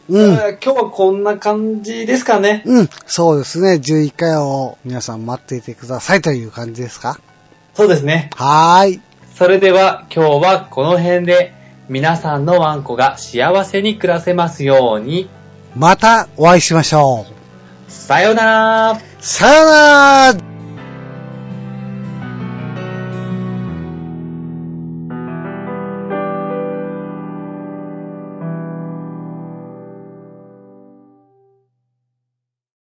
[0.10, 0.34] うん。
[0.34, 2.64] えー今日はこんな感じですかね。
[2.66, 3.74] うん、そうですね。
[3.74, 7.20] 11回を皆さん待っていてくださいという感じですか？
[7.74, 8.30] そうですね。
[8.36, 9.02] はーい。
[9.36, 11.54] それでは今日はこの辺で
[11.90, 15.30] 皆さんのワンコが幸せに暮らせますように。
[15.76, 17.92] またお会いしましょう。
[17.92, 18.44] さような
[18.94, 20.53] らさよなら